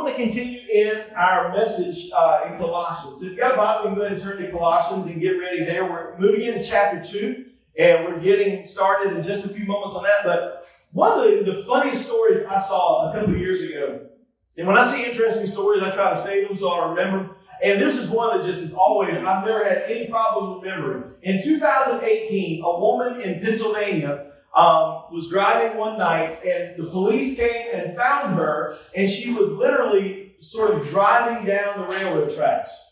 want 0.00 0.16
to 0.16 0.22
continue 0.22 0.60
in 0.72 1.02
our 1.14 1.52
message 1.52 2.10
uh, 2.16 2.44
in 2.46 2.58
Colossians. 2.58 3.22
If 3.22 3.30
you've 3.30 3.38
got 3.38 3.52
a 3.52 3.56
Bible, 3.56 3.82
you 3.82 3.88
can 3.90 3.94
go 3.96 4.02
ahead 4.02 4.12
and 4.18 4.22
turn 4.22 4.42
to 4.42 4.50
Colossians 4.50 5.06
and 5.06 5.20
get 5.20 5.32
ready 5.32 5.64
there. 5.64 5.84
We're 5.84 6.18
moving 6.18 6.42
into 6.42 6.62
chapter 6.62 7.02
2, 7.02 7.44
and 7.78 8.04
we're 8.06 8.20
getting 8.20 8.64
started 8.64 9.14
in 9.14 9.22
just 9.22 9.44
a 9.44 9.48
few 9.50 9.66
moments 9.66 9.94
on 9.94 10.04
that. 10.04 10.24
But 10.24 10.66
one 10.92 11.18
of 11.18 11.24
the, 11.24 11.52
the 11.52 11.64
funniest 11.64 12.06
stories 12.06 12.46
I 12.48 12.60
saw 12.60 13.10
a 13.10 13.14
couple 13.14 13.34
of 13.34 13.40
years 13.40 13.60
ago, 13.60 14.06
and 14.56 14.66
when 14.66 14.78
I 14.78 14.90
see 14.90 15.04
interesting 15.04 15.46
stories, 15.46 15.82
I 15.82 15.94
try 15.94 16.10
to 16.10 16.16
save 16.16 16.48
them 16.48 16.56
so 16.56 16.68
I 16.70 16.90
remember. 16.90 17.36
And 17.62 17.80
this 17.80 17.98
is 17.98 18.08
one 18.08 18.38
that 18.38 18.46
just 18.46 18.62
is 18.62 18.72
always, 18.72 19.14
I've 19.14 19.44
never 19.44 19.62
had 19.62 19.82
any 19.82 20.06
problem 20.06 20.60
remembering. 20.60 21.12
In 21.22 21.42
2018, 21.42 22.62
a 22.64 22.80
woman 22.80 23.20
in 23.20 23.40
Pennsylvania 23.40 24.29
um, 24.54 25.04
was 25.12 25.28
driving 25.30 25.78
one 25.78 25.98
night 25.98 26.44
and 26.44 26.76
the 26.76 26.90
police 26.90 27.36
came 27.36 27.68
and 27.72 27.96
found 27.96 28.36
her 28.36 28.76
and 28.96 29.08
she 29.08 29.32
was 29.32 29.50
literally 29.50 30.34
sort 30.40 30.74
of 30.74 30.88
driving 30.88 31.46
down 31.46 31.78
the 31.78 31.86
railroad 31.86 32.34
tracks. 32.34 32.90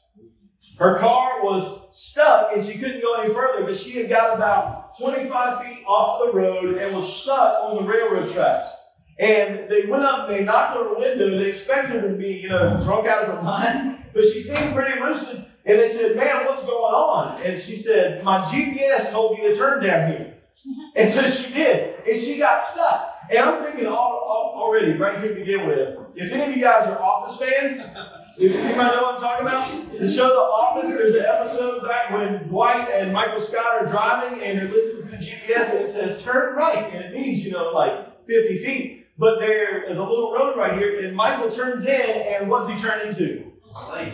Her 0.78 0.98
car 1.00 1.42
was 1.42 1.80
stuck 1.90 2.50
and 2.54 2.64
she 2.64 2.78
couldn't 2.78 3.00
go 3.00 3.20
any 3.20 3.34
further, 3.34 3.64
but 3.64 3.76
she 3.76 3.96
had 3.98 4.08
got 4.08 4.36
about 4.36 4.96
25 4.98 5.64
feet 5.64 5.84
off 5.86 6.24
the 6.24 6.32
road 6.32 6.76
and 6.76 6.94
was 6.94 7.12
stuck 7.12 7.58
on 7.62 7.76
the 7.76 7.90
railroad 7.90 8.30
tracks. 8.30 8.84
And 9.18 9.68
they 9.68 9.86
went 9.86 10.04
up 10.04 10.28
and 10.28 10.38
they 10.38 10.44
knocked 10.44 10.76
on 10.76 10.84
her 10.84 10.94
window. 10.94 11.30
They 11.30 11.48
expected 11.48 12.02
her 12.02 12.10
to 12.10 12.16
be, 12.16 12.34
you 12.34 12.48
know, 12.48 12.80
drunk 12.80 13.08
out 13.08 13.24
of 13.24 13.34
her 13.34 13.42
mind, 13.42 14.04
but 14.14 14.22
she 14.22 14.40
seemed 14.40 14.74
pretty 14.74 15.00
lucid. 15.00 15.44
And 15.66 15.78
they 15.80 15.88
said, 15.88 16.14
"Man, 16.16 16.46
what's 16.46 16.62
going 16.62 16.94
on?" 16.94 17.42
And 17.42 17.58
she 17.58 17.74
said, 17.74 18.22
"My 18.22 18.40
GPS 18.40 19.10
told 19.10 19.36
me 19.36 19.48
to 19.48 19.54
turn 19.56 19.82
down 19.84 20.10
here." 20.10 20.37
And 20.96 21.10
so 21.10 21.22
she 21.28 21.54
did. 21.54 21.94
And 22.06 22.16
she 22.16 22.38
got 22.38 22.62
stuck. 22.62 23.14
And 23.30 23.38
I'm 23.38 23.64
thinking 23.64 23.86
all, 23.86 23.94
all, 23.94 24.52
already, 24.56 24.92
right 24.92 25.20
here 25.20 25.34
to 25.34 25.40
begin 25.40 25.66
with, 25.66 25.96
if 26.16 26.32
any 26.32 26.44
of 26.44 26.56
you 26.56 26.62
guys 26.62 26.86
are 26.86 27.00
Office 27.00 27.38
fans, 27.38 27.76
if 28.38 28.54
anybody 28.54 28.96
know 28.96 29.02
what 29.02 29.14
I'm 29.14 29.20
talking 29.20 29.46
about, 29.46 29.98
the 29.98 30.10
show 30.10 30.28
The 30.28 30.34
Office, 30.34 30.90
there's 30.90 31.14
an 31.14 31.24
episode 31.24 31.86
back 31.86 32.10
when 32.10 32.48
Dwight 32.48 32.88
and 32.90 33.12
Michael 33.12 33.40
Scott 33.40 33.82
are 33.82 33.86
driving 33.86 34.42
and 34.42 34.58
they're 34.58 34.68
listening 34.68 35.10
to 35.10 35.16
the 35.16 35.24
GPS 35.24 35.70
and 35.70 35.84
it 35.84 35.92
says 35.92 36.22
turn 36.22 36.56
right. 36.56 36.92
And 36.92 37.04
it 37.04 37.14
means, 37.14 37.44
you 37.44 37.52
know, 37.52 37.70
like 37.70 38.26
50 38.26 38.64
feet. 38.64 39.06
But 39.18 39.40
there 39.40 39.82
is 39.84 39.98
a 39.98 40.04
little 40.04 40.32
road 40.32 40.56
right 40.56 40.78
here 40.78 41.04
and 41.04 41.14
Michael 41.14 41.50
turns 41.50 41.84
in 41.84 42.00
and 42.00 42.48
what's 42.48 42.68
he 42.68 42.80
turn 42.80 43.06
into? 43.06 43.47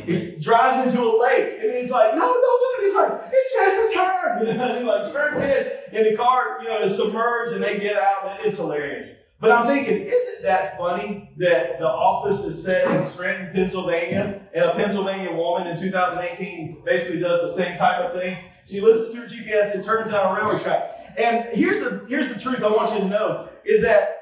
He 0.05 0.36
drives 0.41 0.86
into 0.86 1.02
a 1.02 1.12
lake, 1.20 1.58
and 1.60 1.72
he's 1.72 1.91
like, 1.91 2.14
"No, 2.14 2.20
no, 2.20 2.34
no!" 2.34 2.83
He's 2.83 2.94
like, 2.94 3.12
"It 3.33 3.48
says 3.48 3.86
return." 3.86 4.46
You 4.46 4.55
know, 4.58 4.78
he 4.78 4.84
like 4.84 5.12
turns 5.12 5.42
in, 5.42 5.98
and 5.98 6.06
the 6.06 6.16
car, 6.16 6.58
you 6.62 6.69
know, 6.69 6.80
is 6.80 6.96
submerged, 6.96 7.52
and 7.52 7.62
they 7.62 7.78
get 7.78 7.96
out, 7.96 8.28
and 8.28 8.46
it's 8.46 8.56
hilarious. 8.58 9.14
But 9.41 9.52
I'm 9.52 9.66
thinking, 9.66 10.02
isn't 10.02 10.42
that 10.42 10.78
funny 10.78 11.30
that 11.36 11.78
the 11.78 11.88
office 11.88 12.44
is 12.44 12.64
set 12.64 12.91
in 12.91 13.06
Scranton, 13.06 13.52
Pennsylvania, 13.52 14.41
and 14.55 14.64
a 14.64 14.74
Pennsylvania 14.74 15.33
woman 15.33 15.66
in 15.66 15.78
2018 15.78 16.83
basically 16.84 17.20
does 17.20 17.42
the 17.42 17.62
same 17.62 17.77
type 17.77 18.00
of 18.00 18.18
thing? 18.18 18.39
She 18.64 18.80
listens 18.80 19.11
to 19.11 19.20
her 19.20 19.27
GPS 19.27 19.74
and 19.74 19.84
turns 19.84 20.11
down 20.11 20.34
a 20.34 20.41
railroad 20.41 20.62
track. 20.62 21.12
And 21.18 21.44
here's 21.56 21.80
the 21.80 22.06
here's 22.08 22.28
the 22.28 22.41
truth 22.41 22.62
I 22.62 22.68
want 22.68 22.92
you 22.92 23.00
to 23.00 23.08
know 23.08 23.48
is 23.64 23.83
that 23.83 24.20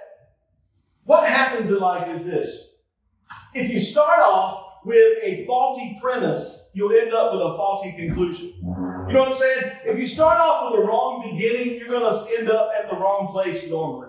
what 1.05 1.28
happens 1.28 1.69
in 1.69 1.78
life 1.78 2.08
is 2.08 2.24
this. 2.24 2.70
If 3.55 3.70
you 3.70 3.80
start 3.80 4.20
off 4.20 4.71
with 4.84 5.19
a 5.22 5.44
faulty 5.47 5.98
premise, 6.00 6.70
you'll 6.72 6.92
end 6.92 7.12
up 7.12 7.33
with 7.33 7.42
a 7.42 7.56
faulty 7.56 7.92
conclusion. 7.92 8.55
You 8.58 9.14
know 9.14 9.20
what 9.20 9.28
I'm 9.28 9.34
saying? 9.34 9.72
If 9.84 9.98
you 9.98 10.06
start 10.06 10.39
off 10.39 10.72
with 10.72 10.80
a 10.80 10.84
wrong 10.84 11.30
beginning, 11.30 11.78
you're 11.78 11.89
going 11.89 12.11
to 12.11 12.39
end 12.39 12.50
up 12.50 12.70
at 12.77 12.91
the 12.91 12.97
wrong 12.97 13.28
place 13.28 13.69
normally. 13.69 14.08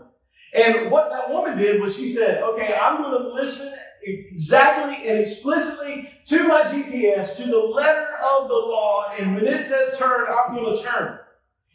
And 0.53 0.91
what 0.91 1.11
that 1.11 1.29
woman 1.31 1.57
did 1.57 1.81
was 1.81 1.97
she 1.97 2.13
said, 2.13 2.43
okay, 2.43 2.77
I'm 2.79 3.01
going 3.01 3.21
to 3.21 3.33
listen 3.33 3.73
exactly 4.03 5.07
and 5.07 5.19
explicitly 5.19 6.09
to 6.25 6.47
my 6.47 6.63
GPS, 6.63 7.37
to 7.37 7.43
the 7.45 7.57
letter 7.57 8.07
of 8.23 8.47
the 8.47 8.53
law, 8.53 9.11
and 9.17 9.35
when 9.35 9.45
it 9.45 9.63
says 9.63 9.97
turn, 9.97 10.27
I'm 10.29 10.55
going 10.55 10.75
to 10.75 10.81
turn. 10.81 11.19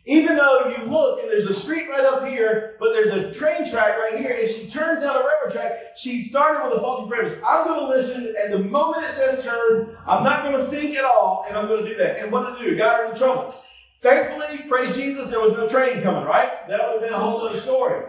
Even 0.08 0.36
though 0.36 0.72
you 0.74 0.84
look 0.84 1.20
and 1.20 1.30
there's 1.30 1.44
a 1.44 1.52
street 1.52 1.86
right 1.86 2.02
up 2.02 2.26
here, 2.26 2.76
but 2.80 2.94
there's 2.94 3.10
a 3.10 3.30
train 3.30 3.70
track 3.70 3.98
right 3.98 4.18
here, 4.18 4.38
and 4.38 4.48
she 4.48 4.66
turns 4.66 5.02
down 5.02 5.16
a 5.16 5.18
railroad 5.18 5.52
track, 5.52 5.72
she 5.96 6.24
started 6.24 6.66
with 6.66 6.78
a 6.78 6.80
faulty 6.80 7.10
premise. 7.10 7.34
I'm 7.46 7.66
going 7.66 7.80
to 7.80 7.88
listen, 7.88 8.34
and 8.42 8.50
the 8.50 8.58
moment 8.58 9.04
it 9.04 9.10
says 9.10 9.44
turn, 9.44 9.98
I'm 10.06 10.24
not 10.24 10.44
going 10.44 10.56
to 10.56 10.70
think 10.70 10.96
at 10.96 11.04
all, 11.04 11.44
and 11.46 11.58
I'm 11.58 11.68
going 11.68 11.84
to 11.84 11.90
do 11.90 11.94
that. 11.98 12.20
And 12.20 12.32
what 12.32 12.58
did 12.58 12.66
it 12.66 12.70
do? 12.70 12.76
Got 12.78 13.00
her 13.00 13.12
in 13.12 13.18
trouble. 13.18 13.54
Thankfully, 14.00 14.64
praise 14.66 14.96
Jesus, 14.96 15.28
there 15.28 15.40
was 15.40 15.52
no 15.52 15.68
train 15.68 16.02
coming, 16.02 16.24
right? 16.24 16.66
That 16.70 16.86
would 16.86 17.02
have 17.02 17.02
been 17.02 17.12
a 17.12 17.18
whole 17.18 17.46
other 17.46 17.60
story. 17.60 18.06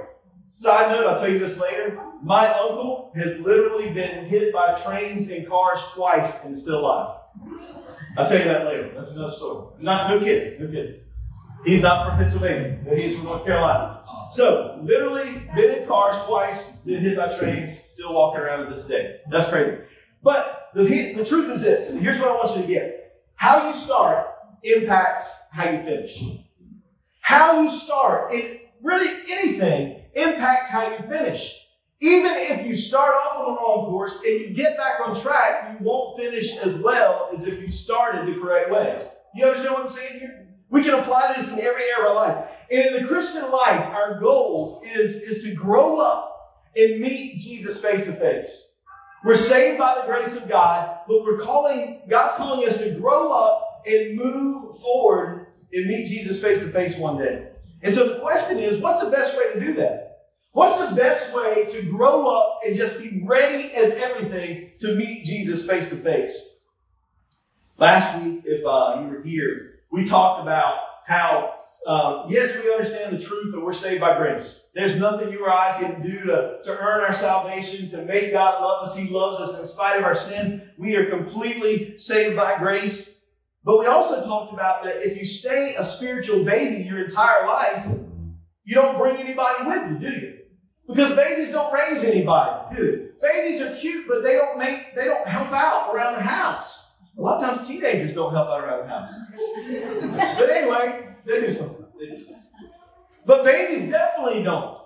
Side 0.51 0.95
note, 0.95 1.06
I'll 1.06 1.19
tell 1.19 1.29
you 1.29 1.40
this 1.40 1.57
later. 1.57 2.00
My 2.24 2.47
uncle 2.47 3.12
has 3.18 3.41
literally 3.41 3.91
been 3.91 4.24
hit 4.24 4.53
by 4.53 4.79
trains 4.79 5.29
and 5.29 5.45
cars 5.45 5.79
twice 5.94 6.38
and 6.45 6.53
is 6.56 6.62
still 6.62 6.79
alive. 6.79 7.18
I'll 8.18 8.25
tell 8.25 8.38
you 8.40 8.45
that 8.45 8.66
later. 8.66 8.90
That's 8.94 9.12
another 9.12 9.34
story. 9.34 9.68
Not, 9.81 10.09
no 10.12 10.19
kidding, 10.19 10.62
no 10.62 10.68
kidding. 10.68 11.01
He's 11.66 11.81
not 11.81 12.08
from 12.08 12.18
Pennsylvania, 12.18 12.80
but 12.86 12.97
he's 12.97 13.16
from 13.16 13.25
North 13.25 13.46
Carolina. 13.46 14.02
So, 14.31 14.80
literally, 14.84 15.44
been 15.56 15.81
in 15.81 15.88
cars 15.88 16.16
twice, 16.25 16.72
been 16.86 17.02
hit 17.02 17.18
by 17.18 17.36
trains, 17.38 17.80
still 17.88 18.14
walking 18.14 18.42
around 18.42 18.66
to 18.66 18.74
this 18.74 18.86
day. 18.86 19.18
That's 19.30 19.50
crazy. 19.50 19.78
But 20.22 20.69
the, 20.75 20.84
the 21.14 21.25
truth 21.25 21.52
is 21.52 21.62
this, 21.62 21.92
here's 21.94 22.19
what 22.19 22.30
I 22.30 22.36
want 22.36 22.56
you 22.56 22.62
to 22.62 22.68
get. 22.68 23.24
How 23.36 23.68
you 23.68 23.74
start 23.74 24.28
impacts 24.64 25.34
how 25.52 25.69
you 25.69 25.84
finish. 25.84 26.24
How 27.22 27.62
you 27.62 27.69
start, 27.69 28.34
in 28.34 28.59
really 28.81 29.09
anything, 29.31 30.03
impacts 30.14 30.69
how 30.69 30.90
you 30.92 30.98
finish. 31.08 31.66
Even 32.02 32.31
if 32.36 32.66
you 32.66 32.75
start 32.75 33.14
off 33.14 33.38
on 33.38 33.46
the 33.46 33.59
wrong 33.59 33.86
course 33.90 34.22
and 34.24 34.40
you 34.40 34.53
get 34.53 34.78
back 34.78 35.00
on 35.06 35.19
track, 35.19 35.72
you 35.72 35.86
won't 35.86 36.18
finish 36.18 36.56
as 36.58 36.75
well 36.75 37.30
as 37.34 37.46
if 37.46 37.59
you 37.59 37.72
started 37.72 38.25
the 38.25 38.40
correct 38.40 38.72
way. 38.72 39.09
You 39.36 39.46
understand 39.46 39.74
what 39.74 39.86
I'm 39.86 39.92
saying 39.92 40.19
here? 40.19 40.38
We 40.69 40.84
can 40.84 40.94
apply 40.94 41.34
this 41.35 41.52
in 41.52 41.59
every 41.59 41.84
area 41.84 42.00
of 42.00 42.06
our 42.06 42.16
life. 42.16 42.46
And 42.72 42.85
in 42.88 43.02
the 43.02 43.07
Christian 43.07 43.50
life, 43.52 43.85
our 43.85 44.19
goal 44.19 44.84
is, 44.85 45.16
is 45.24 45.44
to 45.44 45.53
grow 45.53 45.97
up 46.00 46.69
and 46.75 47.02
meet 47.02 47.40
Jesus 47.40 47.80
face 47.80 48.06
to 48.06 48.13
face. 48.13 48.68
We're 49.24 49.35
saved 49.35 49.80
by 49.80 49.96
the 49.96 50.07
grace 50.07 50.35
of 50.38 50.47
God, 50.47 51.00
but 51.07 51.24
we're 51.24 51.40
calling, 51.40 52.02
God's 52.07 52.35
calling 52.35 52.68
us 52.68 52.78
to 52.81 52.91
grow 52.91 53.31
up 53.31 53.84
and 53.85 54.16
move 54.16 54.80
forward 54.80 55.47
and 55.74 55.88
meet 55.88 56.07
Jesus 56.07 56.41
face 56.41 56.59
to 56.59 56.72
face 56.72 56.97
one 56.97 57.18
day. 57.18 57.47
And 57.81 57.94
so 57.94 58.07
the 58.07 58.19
question 58.19 58.59
is, 58.59 58.81
what's 58.81 59.00
the 59.00 59.09
best 59.09 59.38
way 59.38 59.53
to 59.53 59.59
do 59.59 59.74
that? 59.75 60.09
What's 60.51 60.90
the 60.90 60.96
best 60.96 61.34
way 61.34 61.66
to 61.69 61.84
grow 61.84 62.28
up 62.28 62.59
and 62.66 62.75
just 62.75 62.97
be 62.97 63.22
ready 63.24 63.72
as 63.74 63.91
everything 63.91 64.72
to 64.80 64.96
meet 64.96 65.24
Jesus 65.24 65.66
face 65.66 65.90
to 65.90 65.96
face? 65.96 66.50
Last 67.78 68.22
week, 68.22 68.41
if 68.46 68.66
uh, 68.66 69.01
you 69.01 69.07
were 69.09 69.22
here, 69.22 69.78
we 69.91 70.05
talked 70.05 70.41
about 70.41 70.77
how, 71.05 71.55
um, 71.88 72.25
yes, 72.29 72.55
we 72.55 72.72
understand 72.72 73.17
the 73.17 73.23
truth 73.23 73.53
and 73.53 73.63
we're 73.63 73.73
saved 73.73 74.01
by 74.01 74.17
grace. 74.17 74.67
There's 74.75 74.95
nothing 74.95 75.31
you 75.31 75.45
or 75.45 75.50
I 75.50 75.79
can 75.79 76.01
do 76.01 76.19
to, 76.25 76.59
to 76.63 76.72
earn 76.72 77.01
our 77.01 77.13
salvation, 77.13 77.89
to 77.91 78.03
make 78.03 78.31
God 78.31 78.61
love 78.61 78.88
us. 78.88 78.95
He 78.95 79.09
loves 79.09 79.41
us 79.41 79.59
in 79.59 79.67
spite 79.67 79.97
of 79.97 80.03
our 80.03 80.16
sin. 80.16 80.69
We 80.77 80.95
are 80.95 81.09
completely 81.09 81.97
saved 81.97 82.35
by 82.35 82.57
grace. 82.59 83.16
But 83.63 83.79
we 83.79 83.88
also 83.88 84.23
talked 84.23 84.53
about 84.53 84.83
that 84.83 85.05
if 85.05 85.17
you 85.17 85.25
stay 85.25 85.75
a 85.75 85.85
spiritual 85.85 86.45
baby 86.45 86.83
your 86.83 87.03
entire 87.03 87.45
life, 87.45 87.85
you 88.63 88.75
don't 88.75 88.97
bring 88.97 89.17
anybody 89.17 89.66
with 89.66 89.91
you, 89.91 90.09
do 90.09 90.16
you? 90.16 90.38
Because 90.88 91.16
babies 91.16 91.51
don't 91.51 91.73
raise 91.73 92.03
anybody, 92.03 92.75
do 92.75 92.91
they? 92.91 93.27
Babies 93.27 93.61
are 93.61 93.75
cute, 93.75 94.07
but 94.07 94.23
they 94.23 94.33
don't 94.33 94.57
make, 94.57 94.95
they 94.95 95.06
don't 95.06 95.27
help 95.27 95.51
out 95.51 95.94
around 95.94 96.16
the 96.16 96.21
house. 96.21 96.88
A 97.18 97.22
lot 97.22 97.42
of 97.42 97.50
times 97.58 97.68
teenagers 97.68 98.14
don't 98.14 98.34
help 98.34 98.50
out 98.50 98.64
around 98.64 98.84
the 98.84 98.88
house. 98.88 99.12
but 100.40 100.50
anyway, 100.50 101.09
they 101.25 101.42
do 101.42 101.53
something. 101.53 101.86
But 103.25 103.44
babies 103.44 103.90
definitely 103.90 104.44
don't. 104.44 104.78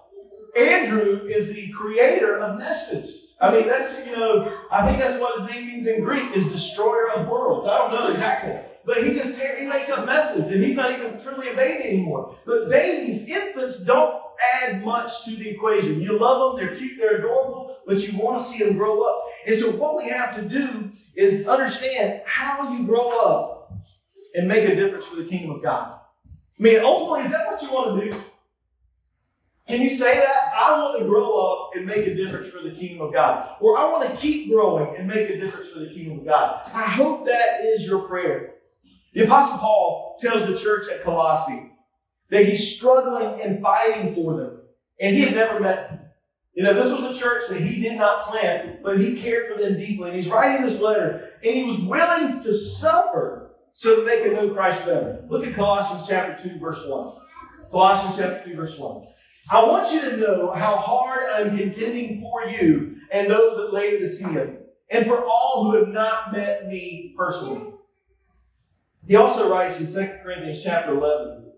Andrew 0.57 1.27
is 1.27 1.53
the 1.53 1.71
creator 1.71 2.37
of 2.37 2.59
Nessus. 2.59 3.33
I 3.41 3.51
mean, 3.51 3.67
that's, 3.67 4.05
you 4.05 4.15
know, 4.15 4.57
I 4.71 4.85
think 4.87 4.99
that's 4.99 5.19
what 5.19 5.39
his 5.39 5.49
name 5.49 5.67
means 5.67 5.87
in 5.87 6.01
Greek, 6.03 6.35
is 6.35 6.51
destroyer 6.51 7.11
of 7.11 7.27
worlds. 7.27 7.67
I 7.67 7.77
don't 7.77 7.93
know 7.93 8.11
exactly. 8.11 8.59
But 8.85 9.03
he 9.03 9.13
just 9.13 9.39
he 9.39 9.65
makes 9.65 9.89
up 9.89 10.05
messes, 10.05 10.47
and 10.47 10.63
he's 10.63 10.75
not 10.75 10.91
even 10.91 11.19
truly 11.19 11.49
a 11.49 11.55
baby 11.55 11.83
anymore. 11.83 12.37
But 12.45 12.69
babies, 12.69 13.27
infants, 13.27 13.79
don't 13.79 14.21
add 14.61 14.83
much 14.83 15.23
to 15.25 15.31
the 15.31 15.49
equation. 15.49 16.01
You 16.01 16.19
love 16.19 16.57
them, 16.57 16.65
they're 16.65 16.75
cute, 16.75 16.97
they're 16.99 17.17
adorable, 17.17 17.77
but 17.85 18.05
you 18.05 18.17
want 18.19 18.39
to 18.39 18.43
see 18.43 18.59
them 18.59 18.75
grow 18.75 19.01
up. 19.01 19.22
And 19.45 19.57
so, 19.57 19.71
what 19.71 19.97
we 19.97 20.09
have 20.09 20.35
to 20.35 20.41
do 20.41 20.91
is 21.15 21.47
understand 21.47 22.21
how 22.25 22.71
you 22.71 22.85
grow 22.85 23.09
up 23.19 23.73
and 24.35 24.47
make 24.47 24.67
a 24.67 24.75
difference 24.75 25.05
for 25.05 25.17
the 25.17 25.25
kingdom 25.25 25.51
of 25.55 25.63
God. 25.63 25.99
I 26.59 26.63
mean, 26.63 26.79
ultimately, 26.79 27.25
is 27.25 27.31
that 27.31 27.47
what 27.47 27.61
you 27.61 27.71
want 27.71 27.99
to 27.99 28.11
do? 28.11 28.23
Can 29.67 29.81
you 29.81 29.93
say 29.95 30.17
that? 30.17 30.51
I 30.55 30.77
want 30.77 30.99
to 30.99 31.05
grow 31.07 31.39
up 31.39 31.71
and 31.75 31.85
make 31.85 32.05
a 32.05 32.13
difference 32.13 32.49
for 32.49 32.61
the 32.61 32.71
kingdom 32.71 33.07
of 33.07 33.13
God. 33.13 33.55
Or 33.61 33.77
I 33.77 33.89
want 33.91 34.09
to 34.09 34.15
keep 34.17 34.51
growing 34.51 34.95
and 34.97 35.07
make 35.07 35.29
a 35.29 35.39
difference 35.39 35.69
for 35.69 35.79
the 35.79 35.87
kingdom 35.87 36.19
of 36.19 36.25
God. 36.25 36.61
I 36.73 36.83
hope 36.83 37.25
that 37.27 37.63
is 37.63 37.85
your 37.85 37.99
prayer. 37.99 38.55
The 39.13 39.23
Apostle 39.23 39.57
Paul 39.59 40.17
tells 40.19 40.47
the 40.47 40.57
church 40.57 40.87
at 40.89 41.03
Colossae 41.03 41.71
that 42.29 42.45
he's 42.45 42.75
struggling 42.75 43.41
and 43.41 43.61
fighting 43.61 44.13
for 44.13 44.35
them. 44.35 44.59
And 44.99 45.15
he 45.15 45.21
had 45.21 45.33
never 45.33 45.59
met. 45.59 46.12
You 46.53 46.63
know, 46.63 46.73
this 46.73 46.91
was 46.91 47.15
a 47.15 47.19
church 47.19 47.43
that 47.49 47.61
he 47.61 47.81
did 47.81 47.97
not 47.97 48.25
plant, 48.25 48.83
but 48.83 48.99
he 48.99 49.19
cared 49.19 49.51
for 49.51 49.59
them 49.59 49.75
deeply. 49.75 50.09
And 50.09 50.15
he's 50.15 50.29
writing 50.29 50.63
this 50.63 50.79
letter, 50.79 51.31
and 51.43 51.55
he 51.55 51.63
was 51.63 51.79
willing 51.79 52.39
to 52.41 52.57
suffer 52.57 53.55
so 53.71 53.95
that 53.95 54.05
they 54.05 54.21
could 54.21 54.33
know 54.33 54.53
Christ 54.53 54.85
better. 54.85 55.25
Look 55.29 55.47
at 55.47 55.55
Colossians 55.55 56.07
chapter 56.07 56.47
2, 56.47 56.59
verse 56.59 56.85
1. 56.87 57.13
Colossians 57.71 58.17
chapter 58.17 58.51
2, 58.51 58.55
verse 58.55 58.77
1. 58.77 59.07
I 59.49 59.65
want 59.65 59.91
you 59.91 60.01
to 60.01 60.17
know 60.17 60.51
how 60.51 60.77
hard 60.77 61.27
I'm 61.29 61.57
contending 61.57 62.21
for 62.21 62.45
you 62.45 62.97
and 63.11 63.29
those 63.29 63.57
at 63.57 63.73
Laodicea, 63.73 64.57
and 64.91 65.05
for 65.07 65.25
all 65.25 65.63
who 65.63 65.77
have 65.77 65.89
not 65.89 66.33
met 66.33 66.67
me 66.67 67.15
personally. 67.17 67.73
He 69.07 69.15
also 69.15 69.51
writes 69.51 69.79
in 69.79 69.87
2 69.87 70.19
Corinthians 70.23 70.63
chapter 70.63 70.95
11, 70.95 71.51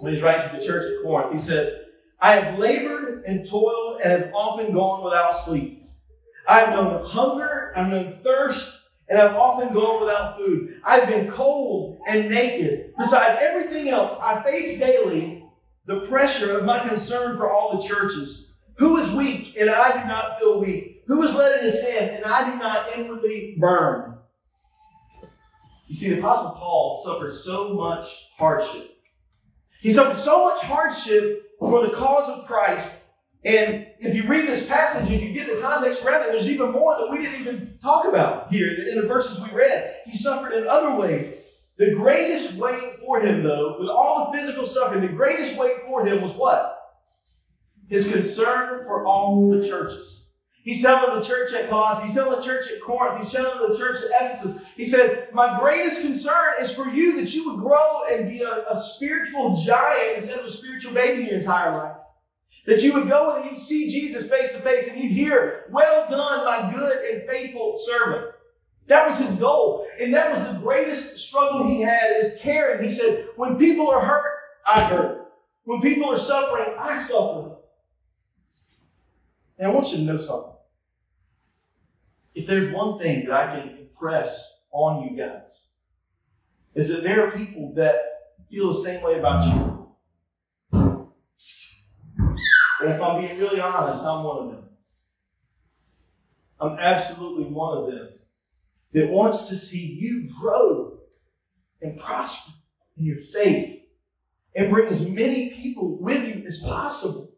when 0.00 0.14
he's 0.14 0.22
writing 0.22 0.48
to 0.48 0.56
the 0.56 0.64
church 0.64 0.84
at 0.84 1.02
Corinth, 1.02 1.32
he 1.32 1.38
says, 1.38 1.80
I 2.20 2.36
have 2.36 2.58
labored 2.58 3.05
and 3.26 3.48
toiled 3.48 4.00
and 4.02 4.12
have 4.12 4.32
often 4.34 4.72
gone 4.72 5.04
without 5.04 5.32
sleep. 5.32 5.82
I 6.48 6.60
have 6.60 6.70
known 6.70 7.04
hunger, 7.04 7.72
I've 7.76 7.88
known 7.88 8.12
thirst, 8.22 8.82
and 9.08 9.18
I've 9.18 9.36
often 9.36 9.74
gone 9.74 10.00
without 10.00 10.36
food. 10.36 10.80
I've 10.84 11.08
been 11.08 11.30
cold 11.30 11.98
and 12.08 12.30
naked. 12.30 12.92
Besides 12.98 13.38
everything 13.40 13.88
else, 13.88 14.14
I 14.20 14.42
face 14.42 14.78
daily 14.78 15.44
the 15.86 16.00
pressure 16.06 16.58
of 16.58 16.64
my 16.64 16.86
concern 16.86 17.36
for 17.36 17.52
all 17.52 17.76
the 17.76 17.86
churches. 17.86 18.52
Who 18.78 18.96
is 18.98 19.10
weak 19.12 19.54
and 19.58 19.70
I 19.70 20.00
do 20.00 20.08
not 20.08 20.38
feel 20.38 20.60
weak? 20.60 21.02
Who 21.06 21.22
is 21.22 21.34
led 21.34 21.60
into 21.60 21.76
sin 21.76 22.14
and 22.14 22.24
I 22.24 22.50
do 22.50 22.58
not 22.58 22.96
inwardly 22.96 23.56
burn? 23.58 24.18
You 25.86 25.94
see, 25.94 26.10
the 26.10 26.18
Apostle 26.18 26.50
Paul 26.52 27.00
suffered 27.04 27.34
so 27.34 27.74
much 27.74 28.28
hardship. 28.36 28.90
He 29.80 29.92
suffered 29.92 30.20
so 30.20 30.48
much 30.48 30.60
hardship 30.62 31.44
for 31.60 31.86
the 31.86 31.94
cause 31.94 32.28
of 32.28 32.46
Christ. 32.46 33.02
And 33.46 33.86
if 34.00 34.12
you 34.12 34.26
read 34.26 34.48
this 34.48 34.66
passage, 34.66 35.08
if 35.08 35.22
you 35.22 35.32
get 35.32 35.46
the 35.46 35.60
context 35.62 36.04
around 36.04 36.22
it, 36.22 36.32
there's 36.32 36.48
even 36.48 36.72
more 36.72 36.96
that 36.98 37.08
we 37.08 37.18
didn't 37.18 37.40
even 37.40 37.78
talk 37.80 38.04
about 38.04 38.52
here 38.52 38.68
in 38.68 39.00
the 39.00 39.06
verses 39.06 39.38
we 39.38 39.52
read. 39.52 39.94
He 40.04 40.16
suffered 40.16 40.52
in 40.52 40.66
other 40.66 40.96
ways. 40.96 41.32
The 41.78 41.92
greatest 41.92 42.54
weight 42.54 42.98
for 43.04 43.20
him, 43.20 43.44
though, 43.44 43.76
with 43.78 43.88
all 43.88 44.32
the 44.32 44.38
physical 44.38 44.66
suffering, 44.66 45.00
the 45.00 45.08
greatest 45.08 45.56
weight 45.56 45.76
for 45.86 46.04
him 46.04 46.22
was 46.22 46.32
what? 46.32 46.76
His 47.86 48.10
concern 48.10 48.82
for 48.84 49.06
all 49.06 49.48
the 49.48 49.64
churches. 49.64 50.24
He's 50.64 50.82
telling 50.82 51.14
the 51.14 51.24
church 51.24 51.52
at 51.52 51.68
Colossae, 51.68 52.06
he's 52.06 52.14
telling 52.14 52.40
the 52.40 52.44
church 52.44 52.66
at 52.68 52.82
Corinth, 52.82 53.22
he's 53.22 53.30
telling 53.30 53.70
the 53.70 53.78
church 53.78 53.98
at 54.02 54.24
Ephesus. 54.24 54.60
He 54.74 54.84
said, 54.84 55.28
My 55.32 55.60
greatest 55.60 56.00
concern 56.00 56.54
is 56.60 56.72
for 56.72 56.88
you 56.88 57.14
that 57.20 57.32
you 57.32 57.48
would 57.48 57.60
grow 57.60 58.06
and 58.10 58.28
be 58.28 58.42
a, 58.42 58.64
a 58.68 58.76
spiritual 58.76 59.54
giant 59.54 60.16
instead 60.16 60.40
of 60.40 60.46
a 60.46 60.50
spiritual 60.50 60.92
baby 60.92 61.22
your 61.22 61.38
entire 61.38 61.76
life. 61.78 61.96
That 62.66 62.82
you 62.82 62.92
would 62.94 63.08
go 63.08 63.36
and 63.36 63.44
you'd 63.44 63.58
see 63.58 63.88
Jesus 63.88 64.28
face 64.28 64.52
to 64.52 64.58
face 64.58 64.88
and 64.88 64.98
you'd 64.98 65.12
hear, 65.12 65.66
Well 65.70 66.08
done, 66.10 66.44
my 66.44 66.72
good 66.72 66.98
and 67.04 67.28
faithful 67.28 67.78
servant. 67.78 68.32
That 68.88 69.08
was 69.08 69.18
his 69.18 69.32
goal. 69.34 69.86
And 70.00 70.14
that 70.14 70.32
was 70.32 70.42
the 70.46 70.58
greatest 70.58 71.16
struggle 71.16 71.68
he 71.68 71.80
had 71.80 72.16
is 72.16 72.34
caring. 72.40 72.82
He 72.82 72.88
said, 72.88 73.28
When 73.36 73.56
people 73.56 73.88
are 73.88 74.00
hurt, 74.00 74.38
I 74.66 74.84
hurt. 74.84 75.32
When 75.64 75.80
people 75.80 76.10
are 76.10 76.16
suffering, 76.16 76.74
I 76.78 76.98
suffer. 76.98 77.56
And 79.58 79.70
I 79.70 79.74
want 79.74 79.90
you 79.90 79.98
to 79.98 80.02
know 80.02 80.18
something. 80.18 80.52
If 82.34 82.46
there's 82.46 82.72
one 82.72 82.98
thing 82.98 83.24
that 83.24 83.32
I 83.32 83.60
can 83.60 83.78
impress 83.78 84.60
on 84.70 85.02
you 85.02 85.16
guys, 85.16 85.68
is 86.74 86.88
that 86.88 87.02
there 87.02 87.26
are 87.26 87.30
people 87.30 87.72
that 87.74 87.96
feel 88.50 88.72
the 88.72 88.80
same 88.80 89.02
way 89.02 89.18
about 89.18 89.44
you. 89.46 89.75
And 92.86 92.94
if 92.94 93.02
I'm 93.02 93.20
being 93.20 93.36
really 93.40 93.60
honest, 93.60 94.04
I'm 94.04 94.22
one 94.22 94.44
of 94.44 94.50
them. 94.52 94.64
I'm 96.60 96.78
absolutely 96.78 97.46
one 97.46 97.78
of 97.78 97.86
them 97.90 98.08
that 98.92 99.10
wants 99.10 99.48
to 99.48 99.56
see 99.56 99.84
you 99.84 100.30
grow 100.40 100.98
and 101.82 101.98
prosper 101.98 102.52
in 102.96 103.04
your 103.04 103.18
faith 103.18 103.88
and 104.54 104.70
bring 104.70 104.86
as 104.86 105.06
many 105.06 105.50
people 105.50 105.98
with 105.98 106.24
you 106.28 106.44
as 106.46 106.60
possible. 106.60 107.34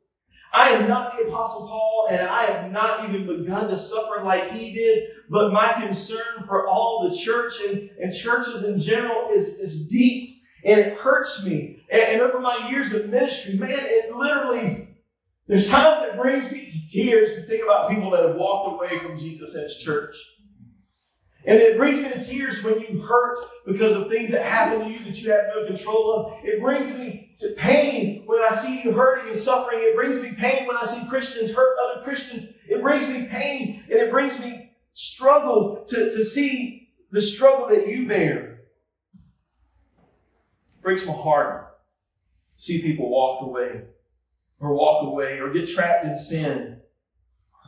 I 0.53 0.69
am 0.71 0.87
not 0.87 1.17
the 1.17 1.25
Apostle 1.25 1.67
Paul, 1.67 2.09
and 2.11 2.21
I 2.21 2.45
have 2.45 2.71
not 2.71 3.09
even 3.09 3.27
begun 3.27 3.71
to 3.71 3.77
suffer 3.77 4.23
like 4.23 4.53
he 4.53 4.75
did, 4.75 5.05
but 5.31 5.53
my 5.53 5.73
concern 5.81 6.45
for 6.47 6.69
all 6.69 7.09
the 7.09 7.17
church 7.17 7.55
and, 7.67 7.89
and 8.03 8.12
churches 8.12 8.65
in 8.65 8.79
general 8.79 9.31
is, 9.33 9.59
is 9.59 9.87
deep, 9.89 10.43
and 10.62 10.79
it 10.79 10.99
hurts 10.99 11.43
me. 11.43 11.83
And, 11.91 12.03
and 12.03 12.21
over 12.21 12.39
my 12.39 12.69
years 12.71 12.93
of 12.93 13.09
ministry, 13.09 13.59
man, 13.59 13.71
it 13.73 14.15
literally, 14.15 14.88
there's 15.49 15.69
times 15.69 16.06
that 16.06 16.21
brings 16.21 16.53
me 16.53 16.67
to 16.67 16.89
tears 16.91 17.35
to 17.35 17.43
think 17.43 17.65
about 17.65 17.89
people 17.89 18.11
that 18.11 18.23
have 18.23 18.37
walked 18.37 18.75
away 18.75 18.99
from 18.99 19.19
Jesus 19.19 19.55
and 19.55 19.65
his 19.65 19.79
church. 19.79 20.15
And 21.47 21.59
it 21.59 21.79
brings 21.79 22.03
me 22.03 22.11
to 22.11 22.21
tears 22.21 22.62
when 22.62 22.81
you 22.81 23.00
hurt 23.00 23.39
because 23.67 23.97
of 23.97 24.11
things 24.11 24.31
that 24.33 24.45
happen 24.45 24.81
to 24.81 24.91
you 24.91 24.99
that 25.05 25.23
you 25.23 25.31
have 25.31 25.45
no 25.56 25.67
control 25.67 26.12
of. 26.12 26.45
It 26.45 26.61
brings 26.61 26.93
me 26.99 27.35
to 27.39 27.55
pain 27.56 28.25
when 28.27 28.41
I 28.43 28.55
see 28.55 28.83
you 28.83 28.93
hurting 28.93 29.29
and 29.29 29.37
suffering. 29.37 29.79
It 29.81 29.97
brings 29.97 30.21
me 30.21 30.33
pain 30.33 30.67
when 30.67 30.77
I 30.77 30.85
see 30.85 31.09
Christians 31.09 31.55
hurt 31.55 31.79
other 31.79 32.03
Christians. 32.03 32.53
It 32.69 32.83
brings 32.83 33.09
me 33.09 33.27
pain 33.29 33.85
and 33.91 33.99
it 33.99 34.11
brings 34.11 34.39
me 34.39 34.73
struggle 34.93 35.87
to, 35.89 36.11
to 36.11 36.25
see 36.25 36.91
the 37.11 37.23
struggle 37.23 37.69
that 37.69 37.89
you 37.89 38.06
bear. 38.06 38.61
It 39.15 40.83
breaks 40.83 41.06
my 41.06 41.15
heart 41.15 41.79
to 42.59 42.62
see 42.62 42.83
people 42.83 43.09
walk 43.09 43.47
away 43.47 43.85
or 44.60 44.75
walk 44.75 45.06
away 45.06 45.38
or 45.38 45.52
get 45.52 45.69
trapped 45.69 46.05
in 46.05 46.16
sin, 46.16 46.81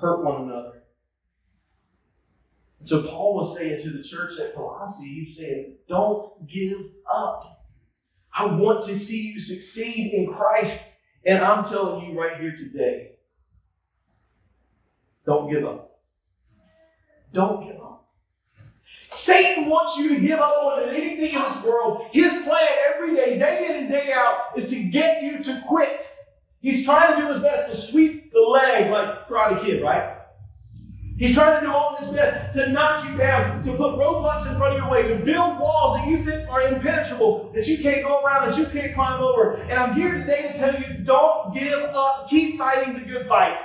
hurt 0.00 0.25
one 0.25 0.42
another. 0.42 0.82
So 2.82 3.02
Paul 3.02 3.37
was 3.37 3.56
saying 3.56 3.82
to 3.82 3.90
the 3.90 4.02
church 4.02 4.38
at 4.38 4.54
Colossae, 4.54 5.06
he's 5.06 5.37
saying, 5.37 5.76
don't 5.88 6.48
give 6.48 6.81
up. 7.12 7.66
I 8.34 8.46
want 8.46 8.84
to 8.84 8.94
see 8.94 9.22
you 9.22 9.40
succeed 9.40 10.14
in 10.14 10.32
Christ. 10.32 10.87
And 11.26 11.44
I'm 11.44 11.64
telling 11.64 12.06
you 12.06 12.19
right 12.19 12.40
here 12.40 12.54
today, 12.56 13.12
don't 15.26 15.50
give 15.50 15.64
up. 15.66 16.00
Don't 17.34 17.66
give 17.66 17.76
up. 17.76 18.08
Satan 19.10 19.69
wants 19.69 19.98
you 19.98 20.14
to 20.14 20.20
give 20.20 20.38
up 20.38 20.54
than 20.81 20.94
anything 20.94 21.34
in 21.34 21.43
this 21.43 21.62
world. 21.62 22.06
His 22.12 22.32
plan 22.43 22.69
every 22.94 23.14
day, 23.14 23.38
day 23.38 23.66
in 23.69 23.76
and 23.76 23.88
day 23.88 24.12
out, 24.12 24.56
is 24.56 24.70
to 24.70 24.82
get 24.84 25.22
you 25.22 25.43
to 25.43 25.62
quit. 25.66 26.06
He's 26.60 26.84
trying 26.84 27.16
to 27.16 27.22
do 27.22 27.28
his 27.28 27.38
best 27.38 27.70
to 27.70 27.76
sweep 27.76 28.32
the 28.32 28.40
leg 28.40 28.90
like 28.90 29.28
Karate 29.28 29.64
Kid, 29.64 29.82
right? 29.82 30.18
He's 31.20 31.34
trying 31.34 31.60
to 31.60 31.66
do 31.66 31.72
all 31.72 31.96
his 31.96 32.08
best 32.08 32.54
to 32.54 32.70
knock 32.70 33.06
you 33.06 33.16
down, 33.16 33.62
to 33.62 33.72
put 33.72 33.98
roadblocks 33.98 34.50
in 34.50 34.56
front 34.56 34.74
of 34.74 34.81
your 34.81 34.90
way, 34.90 35.06
to 35.06 35.17
build 35.17 35.58
walls 35.58 35.98
that 35.98 36.08
you 36.08 36.17
think 36.22 36.48
are 36.48 36.62
impenetrable, 36.62 37.52
that 37.55 37.67
you 37.67 37.76
can't 37.76 38.02
go 38.02 38.22
around, 38.22 38.48
that 38.48 38.56
you 38.56 38.64
can't 38.67 38.94
climb 38.94 39.22
over. 39.22 39.56
And 39.56 39.72
I'm 39.72 39.94
here 39.94 40.14
today 40.14 40.50
to 40.50 40.58
tell 40.58 40.74
you 40.81 41.05
don't 41.05 41.55
give 41.55 41.79
up. 41.94 42.29
Keep 42.31 42.58
fighting 42.58 42.94
the 42.94 43.00
good 43.00 43.29
fight. 43.29 43.58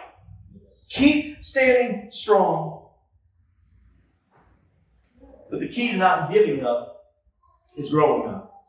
Keep 0.89 1.45
standing 1.45 2.11
strong. 2.11 2.89
But 5.49 5.61
the 5.61 5.69
key 5.69 5.91
to 5.91 5.97
not 5.97 6.31
giving 6.31 6.65
up 6.65 7.13
is 7.77 7.89
growing 7.89 8.29
up. 8.29 8.63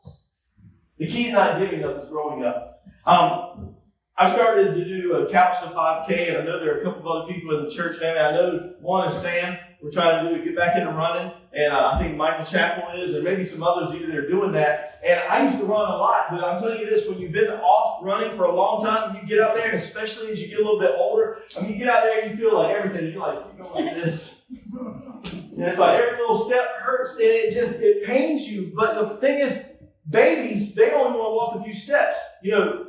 The 0.97 1.07
key 1.07 1.25
to 1.25 1.31
not 1.33 1.59
giving 1.59 1.83
up 1.83 2.03
is 2.03 2.09
growing 2.09 2.45
up. 2.45 2.83
Um, 3.05 3.76
I 4.19 4.33
started 4.33 4.73
to 4.73 4.83
do 4.83 5.13
a 5.13 5.31
couch 5.31 5.59
to 5.61 5.67
5K, 5.67 6.29
and 6.29 6.37
I 6.37 6.43
know 6.43 6.59
there 6.59 6.75
are 6.75 6.81
a 6.81 6.83
couple 6.83 7.01
of 7.01 7.23
other 7.23 7.31
people 7.31 7.55
in 7.55 7.65
the 7.65 7.69
church 7.69 7.99
family. 7.99 8.19
I 8.19 8.31
know 8.31 8.73
one 8.79 9.07
is 9.07 9.13
Sam. 9.15 9.59
We're 9.79 9.91
trying 9.91 10.25
to 10.25 10.35
do 10.35 10.43
get 10.43 10.55
back 10.55 10.75
into 10.75 10.91
running, 10.91 11.31
and 11.53 11.71
uh, 11.71 11.91
I 11.93 11.99
think 11.99 12.17
Michael 12.17 12.43
Chappell 12.43 12.99
is, 12.99 13.13
and 13.13 13.23
maybe 13.23 13.43
some 13.43 13.61
others 13.61 13.93
either 13.93 14.07
that 14.07 14.15
are 14.15 14.27
doing 14.27 14.51
that. 14.53 14.99
And 15.05 15.19
I 15.29 15.43
used 15.43 15.59
to 15.59 15.65
run 15.65 15.87
a 15.91 15.97
lot, 15.97 16.31
but 16.31 16.43
I'm 16.43 16.57
telling 16.57 16.79
you 16.79 16.89
this: 16.89 17.07
when 17.07 17.19
you've 17.19 17.31
been 17.31 17.51
off 17.51 18.03
running 18.03 18.35
for 18.35 18.45
a 18.45 18.51
long 18.51 18.83
time, 18.83 19.15
you 19.15 19.27
get 19.27 19.39
out 19.39 19.53
there, 19.53 19.71
especially 19.73 20.31
as 20.31 20.41
you 20.41 20.47
get 20.47 20.59
a 20.59 20.63
little 20.63 20.79
bit 20.79 20.93
older, 20.97 21.37
I 21.55 21.61
mean, 21.61 21.73
you 21.73 21.77
get 21.77 21.89
out 21.89 22.03
there 22.05 22.21
and 22.21 22.31
you 22.31 22.37
feel 22.37 22.57
like 22.57 22.75
everything. 22.75 23.11
You're 23.11 23.21
like 23.21 23.45
you're 23.55 23.67
going 23.67 23.85
like 23.85 23.95
this. 23.95 24.41
And 24.49 25.61
it's 25.61 25.77
like 25.77 26.01
every 26.01 26.17
little 26.17 26.39
step 26.39 26.65
hurts, 26.79 27.13
and 27.17 27.21
it 27.21 27.53
just 27.53 27.79
it 27.79 28.07
pains 28.07 28.49
you. 28.49 28.71
But 28.75 28.95
the 28.95 29.17
thing 29.17 29.41
is, 29.41 29.63
babies 30.09 30.73
they 30.73 30.91
only 30.91 31.19
want 31.19 31.29
to 31.29 31.35
walk 31.35 31.55
a 31.57 31.63
few 31.63 31.73
steps. 31.75 32.17
You 32.41 32.51
know, 32.51 32.87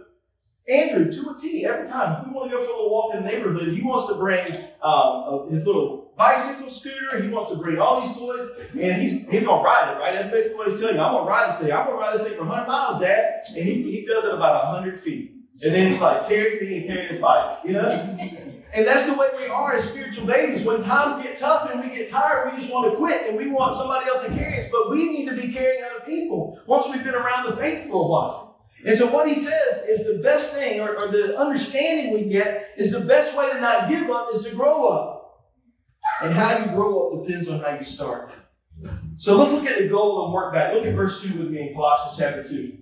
Andrew, 0.68 1.10
to 1.10 1.30
a 1.30 1.36
T, 1.36 1.64
every 1.64 1.86
time. 1.86 2.20
If 2.20 2.28
we 2.28 2.34
want 2.34 2.50
to 2.50 2.56
go 2.56 2.62
for 2.62 2.70
a 2.70 2.74
little 2.74 2.90
walk 2.90 3.14
in 3.14 3.22
the 3.22 3.28
neighborhood, 3.30 3.72
he 3.72 3.80
wants 3.80 4.06
to 4.08 4.14
bring 4.14 4.54
um, 4.82 5.48
his 5.50 5.66
little 5.66 6.12
bicycle 6.16 6.70
scooter. 6.70 7.22
He 7.22 7.28
wants 7.28 7.48
to 7.50 7.56
bring 7.56 7.78
all 7.78 8.02
these 8.02 8.14
toys, 8.16 8.50
and 8.78 9.00
he's 9.00 9.26
he's 9.28 9.44
gonna 9.44 9.62
ride 9.62 9.94
it, 9.94 9.98
right? 9.98 10.12
That's 10.12 10.28
basically 10.30 10.58
what 10.58 10.68
he's 10.68 10.78
telling 10.78 10.96
you. 10.96 11.00
I'm 11.00 11.14
gonna 11.14 11.28
ride 11.28 11.50
this 11.50 11.60
thing. 11.60 11.72
I'm 11.72 11.86
gonna 11.86 11.96
ride 11.96 12.18
this 12.18 12.26
thing 12.26 12.36
for 12.36 12.44
100 12.44 12.66
miles, 12.66 13.00
Dad. 13.00 13.44
And 13.48 13.64
he, 13.64 13.82
he 13.82 14.04
does 14.04 14.24
it 14.24 14.34
about 14.34 14.72
100 14.74 15.00
feet, 15.00 15.36
and 15.62 15.72
then 15.72 15.90
he's 15.90 16.00
like, 16.00 16.28
carry 16.28 16.60
me 16.60 16.78
and 16.78 16.86
carry 16.86 17.08
this 17.08 17.20
bike, 17.20 17.60
you 17.64 17.72
know. 17.72 18.18
And 18.74 18.86
that's 18.86 19.06
the 19.06 19.14
way 19.14 19.28
we 19.38 19.46
are 19.46 19.72
as 19.74 19.88
spiritual 19.88 20.26
babies. 20.26 20.62
When 20.62 20.82
times 20.82 21.22
get 21.22 21.38
tough 21.38 21.70
and 21.70 21.80
we 21.80 21.88
get 21.88 22.10
tired, 22.10 22.52
we 22.52 22.60
just 22.60 22.70
want 22.70 22.90
to 22.90 22.96
quit 22.98 23.26
and 23.26 23.38
we 23.38 23.50
want 23.50 23.74
somebody 23.74 24.06
else 24.06 24.22
to 24.24 24.28
carry 24.28 24.58
us. 24.58 24.68
But 24.70 24.90
we 24.90 25.04
need 25.04 25.26
to 25.30 25.34
be 25.34 25.50
carrying 25.50 25.82
other 25.84 26.04
people 26.04 26.60
once 26.66 26.86
we've 26.86 27.02
been 27.02 27.14
around 27.14 27.48
the 27.48 27.56
faith 27.56 27.88
for 27.88 28.04
a 28.04 28.06
while. 28.06 28.47
And 28.84 28.96
so 28.96 29.06
what 29.12 29.28
he 29.28 29.34
says 29.34 29.82
is 29.88 30.06
the 30.06 30.20
best 30.22 30.54
thing, 30.54 30.80
or, 30.80 30.94
or 30.94 31.08
the 31.08 31.36
understanding 31.36 32.14
we 32.14 32.24
get, 32.24 32.74
is 32.76 32.92
the 32.92 33.00
best 33.00 33.36
way 33.36 33.52
to 33.52 33.60
not 33.60 33.88
give 33.88 34.08
up 34.10 34.28
is 34.32 34.42
to 34.44 34.54
grow 34.54 34.86
up. 34.86 35.18
And 36.22 36.34
how 36.34 36.58
you 36.58 36.70
grow 36.72 37.20
up 37.20 37.26
depends 37.26 37.48
on 37.48 37.60
how 37.60 37.74
you 37.74 37.82
start. 37.82 38.32
So 39.16 39.36
let's 39.36 39.52
look 39.52 39.66
at 39.66 39.78
the 39.78 39.88
goal 39.88 40.24
and 40.24 40.34
work 40.34 40.52
back. 40.52 40.74
Look 40.74 40.86
at 40.86 40.94
verse 40.94 41.22
2 41.22 41.38
with 41.38 41.50
me 41.50 41.68
in 41.68 41.74
Colossians 41.74 42.18
chapter 42.18 42.48
2. 42.48 42.78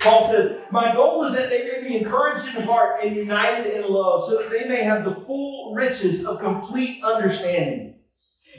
Paul 0.00 0.30
says, 0.30 0.58
My 0.70 0.94
goal 0.94 1.24
is 1.24 1.34
that 1.34 1.50
they 1.50 1.64
may 1.64 1.88
be 1.88 1.96
encouraged 1.96 2.54
in 2.54 2.62
heart 2.62 3.04
and 3.04 3.14
united 3.14 3.74
in 3.74 3.90
love, 3.90 4.24
so 4.24 4.38
that 4.38 4.50
they 4.50 4.66
may 4.66 4.82
have 4.82 5.04
the 5.04 5.14
full 5.14 5.74
riches 5.74 6.24
of 6.24 6.40
complete 6.40 7.04
understanding, 7.04 7.96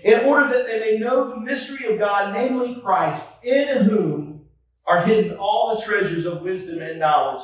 in 0.03 0.19
order 0.21 0.47
that 0.47 0.67
they 0.67 0.79
may 0.79 0.97
know 0.99 1.29
the 1.29 1.39
mystery 1.39 1.91
of 1.91 1.99
God, 1.99 2.33
namely 2.33 2.79
Christ, 2.81 3.43
in 3.43 3.85
whom 3.85 4.30
are 4.91 5.03
hidden 5.03 5.37
all 5.37 5.73
the 5.73 5.81
treasures 5.81 6.25
of 6.25 6.41
wisdom 6.41 6.81
and 6.81 6.99
knowledge. 6.99 7.43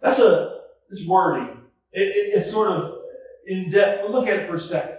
That's 0.00 0.18
a 0.18 0.62
this 0.90 1.06
wording. 1.06 1.56
It, 1.92 2.00
it, 2.00 2.34
it's 2.34 2.50
sort 2.50 2.68
of 2.68 2.98
in 3.46 3.70
depth. 3.70 4.10
Look 4.10 4.26
at 4.26 4.40
it 4.40 4.48
for 4.48 4.56
a 4.56 4.58
second. 4.58 4.98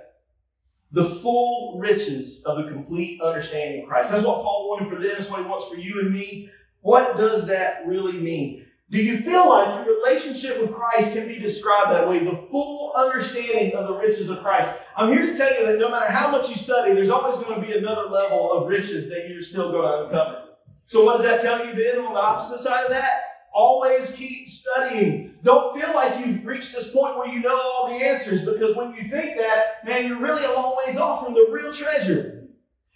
The 0.92 1.16
full 1.16 1.78
riches 1.80 2.44
of 2.46 2.60
a 2.60 2.72
complete 2.72 3.22
understanding 3.22 3.84
of 3.84 3.90
Christ. 3.90 4.12
That's 4.12 4.26
what 4.26 4.42
Paul 4.42 4.70
wanted 4.70 4.90
for 4.90 4.96
them. 4.96 5.12
That's 5.18 5.30
what 5.30 5.42
he 5.42 5.46
wants 5.46 5.68
for 5.68 5.76
you 5.76 6.00
and 6.00 6.14
me. 6.14 6.50
What 6.82 7.18
does 7.18 7.46
that 7.48 7.86
really 7.86 8.14
mean? 8.14 8.66
Do 8.90 9.04
you 9.04 9.22
feel 9.22 9.50
like 9.50 9.86
your 9.86 9.98
relationship 9.98 10.60
with 10.62 10.74
Christ 10.74 11.14
can 11.14 11.28
be 11.28 11.38
described 11.38 11.92
that 11.92 12.08
way? 12.08 12.24
The 12.24 12.48
full 12.50 12.94
understanding 12.96 13.76
of 13.76 13.88
the 13.88 13.94
riches 13.94 14.30
of 14.30 14.42
Christ. 14.42 14.70
I'm 14.96 15.12
here 15.12 15.28
to 15.28 15.36
tell 15.36 15.54
you 15.54 15.68
that 15.68 15.78
no 15.78 15.90
matter 15.90 16.12
how 16.12 16.32
much 16.32 16.50
you 16.50 16.56
study, 16.56 16.94
there's 16.94 17.12
always 17.12 17.44
going 17.44 17.62
to 17.62 17.68
be 17.68 17.78
another 17.78 18.10
level 18.10 18.52
of 18.54 18.68
riches 18.68 19.10
that 19.10 19.30
you're 19.30 19.44
still 19.44 19.72
going 19.72 19.84
to 19.84 20.06
uncover. 20.06 20.49
So, 20.90 21.06
what 21.06 21.18
does 21.18 21.26
that 21.28 21.42
tell 21.42 21.64
you 21.64 21.74
then 21.74 22.04
on 22.04 22.16
the 22.16 22.20
opposite 22.20 22.62
side 22.62 22.86
of 22.86 22.90
that? 22.90 23.22
Always 23.54 24.10
keep 24.10 24.50
studying. 24.50 25.36
Don't 25.44 25.80
feel 25.80 25.94
like 25.94 26.26
you've 26.26 26.44
reached 26.44 26.74
this 26.74 26.90
point 26.90 27.16
where 27.16 27.28
you 27.28 27.42
know 27.42 27.62
all 27.62 27.90
the 27.90 28.04
answers 28.04 28.44
because 28.44 28.76
when 28.76 28.96
you 28.96 29.08
think 29.08 29.38
that, 29.38 29.86
man, 29.86 30.08
you're 30.08 30.20
really 30.20 30.44
a 30.44 30.52
long 30.52 30.76
ways 30.84 30.98
off 30.98 31.24
from 31.24 31.36
the 31.36 31.48
real 31.52 31.72
treasure. 31.72 32.48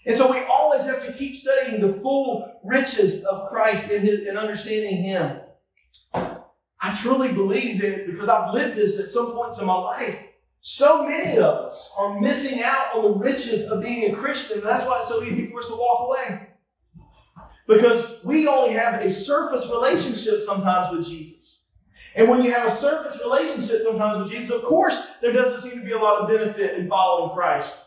And 0.08 0.16
so 0.16 0.32
we 0.32 0.40
always 0.46 0.88
have 0.88 1.06
to 1.06 1.14
keep 1.14 1.38
studying 1.38 1.82
the 1.82 2.02
full 2.02 2.60
riches 2.64 3.24
of 3.26 3.48
Christ 3.50 3.92
and, 3.92 4.04
his, 4.04 4.28
and 4.28 4.40
understanding 4.40 5.04
Him. 5.04 5.42
I 6.16 6.96
truly 6.96 7.32
believe 7.32 7.84
it 7.84 8.08
because 8.08 8.28
I've 8.28 8.56
lived 8.56 8.76
this 8.76 9.00
at 9.00 9.10
some 9.10 9.34
points 9.34 9.60
in 9.60 9.68
my 9.68 9.76
life. 9.78 10.18
So 10.62 11.08
many 11.08 11.38
of 11.38 11.44
us 11.44 11.92
are 11.96 12.20
missing 12.20 12.64
out 12.64 12.96
on 12.96 13.04
the 13.04 13.18
riches 13.20 13.70
of 13.70 13.84
being 13.84 14.12
a 14.12 14.18
Christian. 14.18 14.58
And 14.58 14.68
that's 14.68 14.84
why 14.84 14.98
it's 14.98 15.10
so 15.10 15.22
easy 15.22 15.52
for 15.52 15.60
us 15.60 15.68
to 15.68 15.76
walk 15.76 16.08
away. 16.08 16.53
Because 17.68 18.20
we 18.24 18.48
only 18.48 18.74
have 18.74 19.02
a 19.02 19.10
surface 19.10 19.68
relationship 19.70 20.44
sometimes 20.44 20.96
with 20.96 21.08
Jesus. 21.08 21.64
And 22.16 22.30
when 22.30 22.44
you 22.44 22.52
have 22.52 22.68
a 22.68 22.72
surface 22.72 23.20
relationship 23.24 23.84
sometimes 23.84 24.20
with 24.20 24.32
Jesus, 24.32 24.52
of 24.52 24.64
course, 24.64 25.08
there 25.22 25.32
doesn't 25.32 25.62
seem 25.62 25.80
to 25.80 25.86
be 25.86 25.94
a 25.94 25.98
lot 25.98 26.22
of 26.22 26.30
benefit 26.30 26.78
in 26.78 26.90
following 26.90 27.34
Christ. 27.34 27.86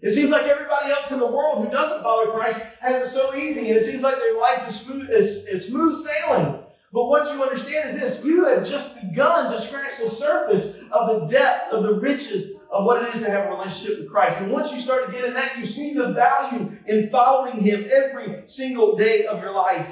It 0.00 0.12
seems 0.12 0.30
like 0.30 0.46
everybody 0.46 0.92
else 0.92 1.10
in 1.12 1.18
the 1.18 1.26
world 1.26 1.64
who 1.64 1.70
doesn't 1.70 2.02
follow 2.02 2.30
Christ 2.32 2.60
has 2.80 3.08
it 3.08 3.10
so 3.10 3.34
easy, 3.34 3.70
and 3.70 3.78
it 3.78 3.86
seems 3.86 4.02
like 4.02 4.16
their 4.16 4.36
life 4.36 4.68
is 4.68 4.78
smooth, 4.78 5.10
is, 5.10 5.46
is 5.46 5.66
smooth 5.66 5.98
sailing. 6.00 6.62
But 6.92 7.06
what 7.06 7.32
you 7.34 7.42
understand 7.42 7.90
is 7.90 7.98
this 7.98 8.24
you 8.24 8.44
have 8.44 8.68
just 8.68 8.94
begun 9.00 9.50
to 9.50 9.60
scratch 9.60 9.98
the 10.00 10.08
surface 10.08 10.76
of 10.92 11.08
the 11.08 11.26
depth 11.26 11.72
of 11.72 11.82
the 11.82 11.94
riches 11.94 12.52
of 12.74 12.84
what 12.84 13.04
it 13.04 13.14
is 13.14 13.22
to 13.22 13.30
have 13.30 13.46
a 13.46 13.50
relationship 13.50 14.00
with 14.00 14.10
Christ. 14.10 14.40
And 14.40 14.50
once 14.50 14.72
you 14.72 14.80
start 14.80 15.06
to 15.06 15.12
get 15.12 15.24
in 15.24 15.32
that, 15.34 15.56
you 15.56 15.64
see 15.64 15.94
the 15.94 16.12
value 16.12 16.76
in 16.88 17.08
following 17.08 17.62
Him 17.62 17.88
every 17.88 18.42
single 18.46 18.96
day 18.96 19.26
of 19.26 19.40
your 19.40 19.54
life. 19.54 19.86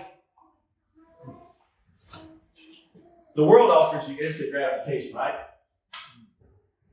The 3.37 3.45
world 3.45 3.71
offers 3.71 4.09
you 4.11 4.19
instant 4.19 4.51
gratification, 4.51 5.17
right? 5.17 5.37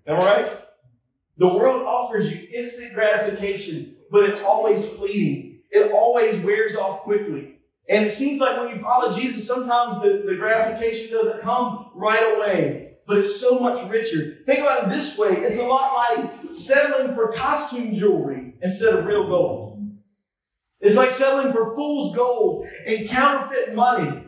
Am 0.05 0.21
I 0.21 0.25
right? 0.25 0.59
The 1.37 1.47
world 1.47 1.81
offers 1.81 2.31
you 2.31 2.47
instant 2.53 2.93
gratification, 2.93 3.95
but 4.11 4.29
it's 4.29 4.41
always 4.41 4.85
fleeting. 4.85 5.61
It 5.71 5.91
always 5.91 6.39
wears 6.43 6.75
off 6.75 7.01
quickly. 7.01 7.55
And 7.89 8.05
it 8.05 8.11
seems 8.11 8.39
like 8.39 8.59
when 8.59 8.75
you 8.75 8.81
follow 8.81 9.11
Jesus, 9.11 9.47
sometimes 9.47 10.01
the, 10.01 10.23
the 10.25 10.35
gratification 10.35 11.11
doesn't 11.11 11.41
come 11.41 11.89
right 11.95 12.35
away, 12.37 12.88
but 13.09 13.17
it's 13.17 13.41
so 13.41 13.59
much 13.59 13.89
richer. 13.89 14.37
Think 14.45 14.59
about 14.59 14.83
it 14.83 14.89
this 14.95 15.17
way 15.17 15.37
it's 15.37 15.57
a 15.57 15.63
lot 15.63 15.95
like 15.95 16.29
settling 16.53 17.15
for 17.15 17.31
costume 17.31 17.95
jewelry 17.95 18.53
instead 18.61 18.93
of 18.93 19.03
real 19.03 19.27
gold. 19.27 19.83
It's 20.79 20.95
like 20.95 21.09
settling 21.09 21.51
for 21.51 21.73
fool's 21.73 22.15
gold 22.15 22.67
and 22.85 23.09
counterfeit 23.09 23.73
money. 23.73 24.25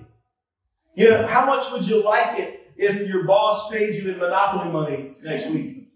You 0.95 1.11
know, 1.11 1.27
how 1.27 1.45
much 1.45 1.71
would 1.71 1.87
you 1.87 2.03
like 2.03 2.39
it 2.39 2.73
if 2.75 3.07
your 3.07 3.25
boss 3.25 3.71
paid 3.71 3.93
you 3.93 4.11
in 4.11 4.17
monopoly 4.17 4.71
money 4.71 5.15
next 5.21 5.45
week? 5.45 5.87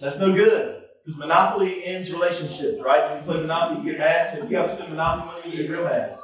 That's 0.00 0.18
no 0.18 0.34
good. 0.34 0.82
Because 1.04 1.18
Monopoly 1.18 1.84
ends 1.84 2.12
relationships, 2.12 2.82
right? 2.82 3.10
When 3.10 3.18
you 3.18 3.24
play 3.24 3.40
Monopoly, 3.40 3.86
you 3.86 3.92
get 3.92 4.00
mad. 4.00 4.30
So 4.30 4.38
if 4.42 4.44
you 4.44 4.50
got 4.50 4.66
to 4.66 4.74
spend 4.74 4.90
Monopoly 4.90 5.40
money, 5.40 5.56
you 5.56 5.62
get 5.62 5.70
real 5.70 5.84
mad. 5.84 6.18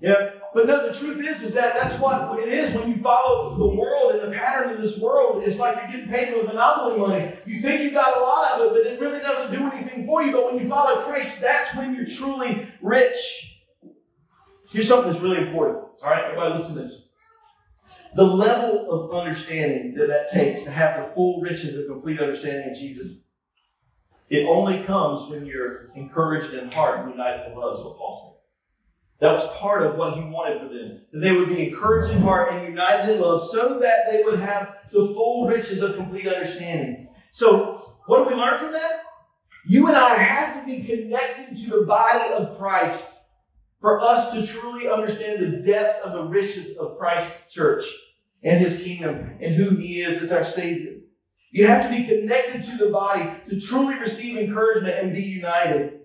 Yeah. 0.00 0.30
But 0.54 0.66
no, 0.66 0.86
the 0.86 0.92
truth 0.96 1.24
is, 1.24 1.42
is 1.42 1.54
that 1.54 1.74
that's 1.74 2.00
what 2.00 2.38
it 2.38 2.48
is 2.48 2.74
when 2.74 2.90
you 2.90 3.02
follow 3.02 3.56
the 3.56 3.76
world 3.76 4.12
and 4.14 4.32
the 4.32 4.36
pattern 4.36 4.70
of 4.70 4.80
this 4.80 4.98
world. 4.98 5.42
It's 5.44 5.58
like 5.58 5.76
you're 5.76 5.92
getting 5.92 6.08
paid 6.08 6.34
with 6.34 6.46
Monopoly 6.46 6.98
money. 6.98 7.32
You 7.46 7.60
think 7.60 7.82
you 7.82 7.90
got 7.90 8.16
a 8.16 8.20
lot 8.20 8.60
of 8.60 8.66
it, 8.66 8.72
but 8.72 8.92
it 8.92 9.00
really 9.00 9.20
doesn't 9.20 9.56
do 9.56 9.70
anything 9.70 10.06
for 10.06 10.22
you. 10.22 10.32
But 10.32 10.52
when 10.52 10.62
you 10.62 10.68
follow 10.68 11.02
Christ, 11.02 11.40
that's 11.40 11.74
when 11.76 11.94
you're 11.94 12.06
truly 12.06 12.66
rich. 12.80 13.60
Here's 14.70 14.88
something 14.88 15.10
that's 15.10 15.22
really 15.22 15.46
important. 15.46 15.84
All 16.02 16.10
right, 16.10 16.24
everybody, 16.24 16.54
listen 16.54 16.76
to 16.76 16.82
this. 16.82 17.08
The 18.14 18.24
level 18.24 18.90
of 18.90 19.14
understanding 19.14 19.94
that 19.94 20.08
that 20.08 20.30
takes 20.30 20.64
to 20.64 20.70
have 20.70 21.04
the 21.04 21.14
full 21.14 21.40
riches 21.40 21.76
of 21.76 21.86
complete 21.86 22.20
understanding 22.20 22.70
of 22.70 22.76
Jesus, 22.76 23.22
it 24.30 24.46
only 24.46 24.82
comes 24.84 25.30
when 25.30 25.46
you're 25.46 25.88
encouraged 25.94 26.54
in 26.54 26.70
heart 26.70 27.00
and 27.00 27.10
united 27.10 27.50
in 27.50 27.58
love, 27.58 27.78
is 27.78 27.84
what 27.84 27.96
Paul 27.96 28.14
said. 28.14 28.37
That 29.20 29.32
was 29.32 29.46
part 29.56 29.82
of 29.82 29.96
what 29.96 30.14
he 30.14 30.20
wanted 30.22 30.60
for 30.60 30.68
them. 30.68 31.00
That 31.12 31.18
they 31.20 31.32
would 31.32 31.48
be 31.48 31.68
encouraged 31.68 32.14
in 32.14 32.22
heart 32.22 32.52
and 32.52 32.68
united 32.68 33.14
in 33.14 33.20
love 33.20 33.48
so 33.48 33.80
that 33.80 34.10
they 34.10 34.22
would 34.22 34.38
have 34.38 34.76
the 34.92 35.12
full 35.14 35.48
riches 35.48 35.82
of 35.82 35.96
complete 35.96 36.26
understanding. 36.26 37.08
So, 37.32 37.96
what 38.06 38.18
do 38.18 38.34
we 38.34 38.40
learn 38.40 38.58
from 38.58 38.72
that? 38.72 39.02
You 39.66 39.88
and 39.88 39.96
I 39.96 40.14
have 40.14 40.60
to 40.60 40.66
be 40.66 40.84
connected 40.84 41.56
to 41.64 41.70
the 41.70 41.86
body 41.86 42.32
of 42.32 42.56
Christ 42.56 43.16
for 43.80 44.00
us 44.00 44.32
to 44.32 44.46
truly 44.46 44.88
understand 44.88 45.42
the 45.42 45.58
depth 45.58 46.04
of 46.04 46.12
the 46.12 46.22
riches 46.22 46.76
of 46.76 46.96
Christ's 46.96 47.52
church 47.52 47.84
and 48.42 48.60
his 48.60 48.82
kingdom 48.82 49.36
and 49.40 49.54
who 49.54 49.76
he 49.76 50.00
is 50.00 50.22
as 50.22 50.32
our 50.32 50.44
Savior. 50.44 50.94
You 51.50 51.66
have 51.66 51.90
to 51.90 51.96
be 51.96 52.06
connected 52.06 52.62
to 52.62 52.76
the 52.76 52.90
body 52.90 53.30
to 53.48 53.58
truly 53.58 53.94
receive 53.96 54.36
encouragement 54.36 54.98
and 54.98 55.14
be 55.14 55.22
united. 55.22 55.97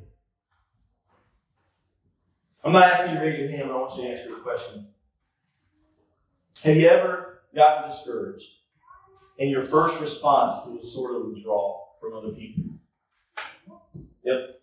I'm 2.64 2.72
not 2.72 2.84
asking 2.84 3.14
you 3.14 3.20
to 3.20 3.26
raise 3.26 3.40
your 3.40 3.50
hand, 3.50 3.64
but 3.68 3.76
I 3.76 3.80
want 3.80 3.96
you 3.98 4.04
to 4.04 4.10
answer 4.10 4.30
the 4.30 4.42
question. 4.42 4.88
Have 6.62 6.78
you 6.78 6.88
ever 6.88 7.44
gotten 7.54 7.90
discouraged 7.90 8.50
and 9.40 9.50
your 9.50 9.64
first 9.64 10.00
response 10.00 10.56
was 10.68 10.94
sort 10.94 11.16
of 11.16 11.28
withdrawal 11.28 11.98
from 12.00 12.14
other 12.14 12.30
people? 12.30 12.64
Yep. 14.24 14.62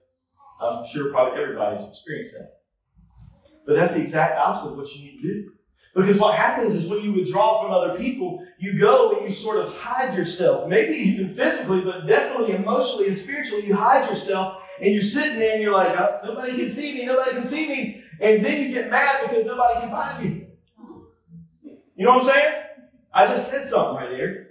I'm 0.62 0.86
sure 0.86 1.10
probably 1.10 1.42
everybody's 1.42 1.86
experienced 1.86 2.34
that. 2.34 2.60
But 3.66 3.76
that's 3.76 3.94
the 3.94 4.00
exact 4.00 4.38
opposite 4.38 4.70
of 4.70 4.76
what 4.78 4.94
you 4.94 5.04
need 5.04 5.20
to 5.20 5.22
do. 5.22 5.52
Because 5.94 6.16
what 6.16 6.36
happens 6.36 6.72
is 6.72 6.86
when 6.86 7.02
you 7.02 7.12
withdraw 7.12 7.62
from 7.62 7.72
other 7.72 7.98
people, 7.98 8.46
you 8.58 8.78
go 8.78 9.12
and 9.12 9.22
you 9.22 9.30
sort 9.30 9.58
of 9.58 9.74
hide 9.74 10.16
yourself. 10.16 10.68
Maybe 10.68 10.94
even 10.94 11.34
physically, 11.34 11.80
but 11.80 12.06
definitely 12.06 12.54
emotionally 12.54 13.08
and 13.08 13.18
spiritually, 13.18 13.66
you 13.66 13.74
hide 13.74 14.08
yourself 14.08 14.62
and 14.80 14.92
you're 14.92 15.02
sitting 15.02 15.38
there 15.38 15.54
and 15.54 15.62
you're 15.62 15.72
like, 15.72 15.98
oh, 15.98 16.20
nobody 16.24 16.56
can 16.56 16.68
see 16.68 16.94
me, 16.94 17.06
nobody 17.06 17.32
can 17.32 17.42
see 17.42 17.68
me. 17.68 18.04
And 18.20 18.44
then 18.44 18.62
you 18.62 18.72
get 18.72 18.90
mad 18.90 19.28
because 19.28 19.46
nobody 19.46 19.80
can 19.80 19.90
find 19.90 20.24
you. 20.24 20.46
You 21.96 22.06
know 22.06 22.16
what 22.16 22.24
I'm 22.24 22.28
saying? 22.28 22.54
I 23.12 23.26
just 23.26 23.50
said 23.50 23.66
something 23.66 23.96
right 23.96 24.10
there. 24.10 24.46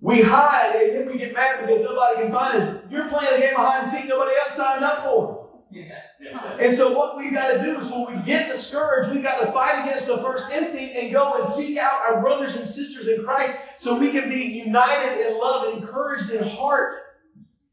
We 0.00 0.22
hide 0.22 0.74
and 0.76 0.96
then 0.96 1.06
we 1.06 1.18
get 1.18 1.32
mad 1.32 1.66
because 1.66 1.82
nobody 1.82 2.22
can 2.22 2.32
find 2.32 2.62
us. 2.62 2.82
You're 2.90 3.08
playing 3.08 3.34
a 3.34 3.38
game 3.38 3.54
of 3.56 3.66
hide 3.66 3.84
and 3.84 4.08
nobody 4.08 4.36
else 4.36 4.52
signed 4.52 4.84
up 4.84 5.04
for. 5.04 5.46
And 6.60 6.72
so 6.72 6.96
what 6.96 7.16
we've 7.16 7.32
got 7.32 7.52
to 7.52 7.62
do 7.62 7.78
is 7.78 7.90
when 7.90 8.06
we 8.06 8.22
get 8.22 8.48
discouraged, 8.48 9.12
we've 9.12 9.22
got 9.22 9.40
to 9.40 9.52
fight 9.52 9.84
against 9.84 10.06
the 10.06 10.18
first 10.18 10.50
instinct 10.50 10.96
and 10.96 11.12
go 11.12 11.34
and 11.34 11.44
seek 11.44 11.76
out 11.76 12.00
our 12.08 12.20
brothers 12.20 12.56
and 12.56 12.66
sisters 12.66 13.08
in 13.08 13.24
Christ 13.24 13.56
so 13.76 13.98
we 13.98 14.10
can 14.10 14.28
be 14.28 14.42
united 14.42 15.26
in 15.26 15.38
love 15.38 15.74
encouraged 15.74 16.30
in 16.30 16.46
heart 16.46 16.94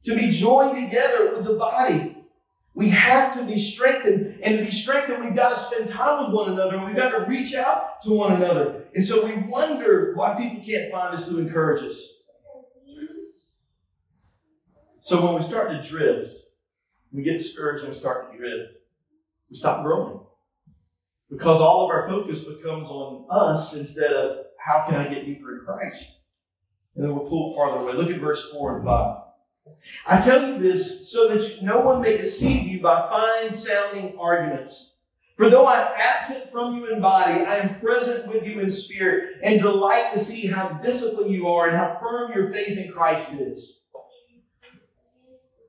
to 0.05 0.15
be 0.15 0.29
joined 0.29 0.75
together 0.75 1.35
with 1.35 1.45
the 1.45 1.53
body. 1.53 2.17
We 2.75 2.89
have 2.89 3.37
to 3.37 3.43
be 3.43 3.57
strengthened. 3.57 4.39
And 4.41 4.57
to 4.57 4.65
be 4.65 4.71
strengthened, 4.71 5.23
we've 5.23 5.35
got 5.35 5.49
to 5.49 5.59
spend 5.59 5.89
time 5.89 6.25
with 6.25 6.33
one 6.33 6.51
another 6.51 6.75
and 6.75 6.85
we've 6.85 6.95
got 6.95 7.09
to 7.09 7.25
reach 7.29 7.53
out 7.53 8.01
to 8.03 8.11
one 8.11 8.33
another. 8.33 8.85
And 8.95 9.05
so 9.05 9.25
we 9.25 9.35
wonder 9.35 10.13
why 10.15 10.35
people 10.35 10.63
can't 10.65 10.91
find 10.91 11.13
us 11.13 11.27
to 11.29 11.39
encourage 11.39 11.83
us. 11.83 12.17
So 14.99 15.23
when 15.23 15.35
we 15.35 15.41
start 15.41 15.69
to 15.69 15.87
drift, 15.87 16.33
we 17.11 17.23
get 17.23 17.37
discouraged 17.37 17.83
and 17.83 17.93
we 17.93 17.99
start 17.99 18.31
to 18.31 18.37
drift. 18.37 18.73
We 19.49 19.55
stop 19.55 19.83
growing. 19.83 20.21
Because 21.29 21.59
all 21.59 21.85
of 21.85 21.89
our 21.91 22.07
focus 22.07 22.41
becomes 22.41 22.87
on 22.87 23.25
us 23.29 23.73
instead 23.73 24.13
of 24.13 24.45
how 24.57 24.85
can 24.87 24.95
I 24.95 25.13
get 25.13 25.25
deeper 25.25 25.59
in 25.59 25.65
Christ? 25.65 26.21
And 26.95 27.03
then 27.03 27.13
we'll 27.13 27.27
pull 27.27 27.55
farther 27.55 27.81
away. 27.81 27.93
Look 27.93 28.09
at 28.09 28.21
verse 28.21 28.49
4 28.51 28.77
and 28.77 28.85
5. 28.85 29.22
I 30.05 30.19
tell 30.19 30.47
you 30.47 30.59
this 30.59 31.11
so 31.11 31.29
that 31.29 31.61
no 31.61 31.79
one 31.79 32.01
may 32.01 32.17
deceive 32.17 32.67
you 32.67 32.81
by 32.81 33.07
fine 33.09 33.53
sounding 33.53 34.17
arguments. 34.19 34.95
For 35.37 35.49
though 35.49 35.65
I 35.65 35.81
am 35.81 35.93
absent 35.97 36.51
from 36.51 36.75
you 36.75 36.93
in 36.93 37.01
body, 37.01 37.41
I 37.41 37.57
am 37.57 37.79
present 37.79 38.27
with 38.27 38.43
you 38.45 38.59
in 38.59 38.69
spirit, 38.69 39.39
and 39.41 39.59
delight 39.59 40.13
to 40.13 40.19
see 40.19 40.45
how 40.45 40.69
disciplined 40.83 41.31
you 41.31 41.47
are 41.47 41.67
and 41.67 41.77
how 41.77 41.97
firm 41.99 42.33
your 42.33 42.53
faith 42.53 42.77
in 42.77 42.91
Christ 42.91 43.33
is. 43.33 43.79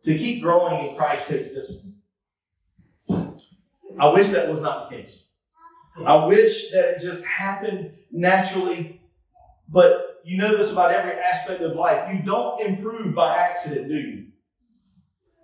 To 0.03 0.19
keep 0.19 0.43
growing 0.43 0.89
in 0.89 0.97
Christ 0.97 1.29
takes 1.29 1.47
discipline. 1.47 1.95
I 3.09 4.09
wish 4.13 4.29
that 4.31 4.51
was 4.51 4.61
not 4.61 4.91
the 4.91 4.97
case. 4.97 5.31
I 6.05 6.27
wish 6.27 6.71
that 6.73 6.91
it 6.91 7.01
just 7.01 7.25
happened 7.25 7.93
naturally, 8.11 9.01
but 9.69 10.14
you 10.25 10.39
know 10.39 10.57
this 10.57 10.71
about 10.71 10.93
every 10.93 11.13
aspect 11.13 11.61
of 11.61 11.77
life. 11.77 12.11
You 12.13 12.23
don't 12.23 12.61
improve 12.61 13.15
by 13.15 13.37
accident, 13.37 13.89
do 13.89 13.95
you? 13.95 14.27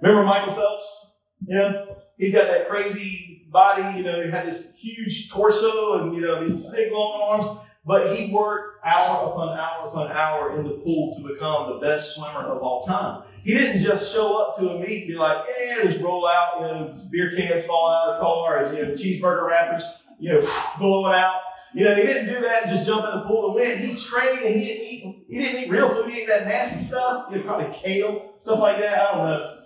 Remember 0.01 0.25
Michael 0.25 0.55
Phelps? 0.55 1.13
Yeah, 1.47 1.85
he's 2.17 2.33
got 2.33 2.49
that 2.49 2.69
crazy 2.69 3.47
body. 3.51 3.99
You 3.99 4.05
know, 4.05 4.23
he 4.23 4.31
had 4.31 4.47
this 4.47 4.73
huge 4.75 5.31
torso 5.31 6.01
and 6.01 6.15
you 6.15 6.23
know 6.23 6.49
these 6.49 6.65
big 6.73 6.93
long 6.93 7.21
arms. 7.23 7.61
But 7.85 8.15
he 8.15 8.31
worked 8.31 8.85
hour 8.85 9.31
upon 9.31 9.59
hour 9.59 9.89
upon 9.89 10.13
hour 10.13 10.59
in 10.59 10.65
the 10.65 10.75
pool 10.85 11.17
to 11.17 11.33
become 11.33 11.71
the 11.71 11.79
best 11.79 12.15
swimmer 12.15 12.47
of 12.47 12.63
all 12.63 12.83
time. 12.83 13.23
He 13.43 13.55
didn't 13.55 13.83
just 13.83 14.13
show 14.13 14.37
up 14.37 14.59
to 14.59 14.69
a 14.69 14.79
meet 14.79 15.05
and 15.05 15.09
be 15.09 15.15
like, 15.15 15.47
"Yeah, 15.59 15.85
just 15.85 16.01
roll 16.01 16.29
out, 16.29 16.61
you 16.61 16.67
know, 16.67 16.95
beer 17.11 17.35
cans 17.35 17.65
fall 17.65 17.91
out 17.91 18.09
of 18.09 18.15
the 18.17 18.21
car, 18.21 18.65
or, 18.65 18.75
you 18.75 18.83
know, 18.83 18.93
cheeseburger 18.93 19.47
wrappers, 19.47 19.85
you 20.19 20.33
know, 20.33 20.41
blowing 20.79 21.15
out." 21.15 21.41
You 21.73 21.85
know, 21.85 21.95
he 21.95 22.03
didn't 22.03 22.27
do 22.27 22.41
that 22.41 22.63
and 22.63 22.71
just 22.71 22.87
jump 22.87 23.05
in 23.05 23.21
the 23.21 23.27
pool 23.27 23.47
and 23.47 23.55
win. 23.55 23.79
He 23.79 23.95
trained 23.95 24.41
and 24.41 24.61
he 24.61 24.67
didn't 24.67 24.87
eat, 24.87 25.25
he 25.29 25.39
didn't 25.39 25.63
eat 25.63 25.71
real 25.71 25.89
food. 25.89 26.11
He 26.11 26.21
ate 26.21 26.29
that 26.29 26.47
nasty 26.47 26.85
stuff, 26.85 27.27
you 27.31 27.39
know, 27.39 27.43
probably 27.45 27.77
kale, 27.79 28.35
stuff 28.39 28.59
like 28.59 28.79
that. 28.79 28.99
I 28.99 29.13
don't 29.13 29.27
know. 29.27 29.57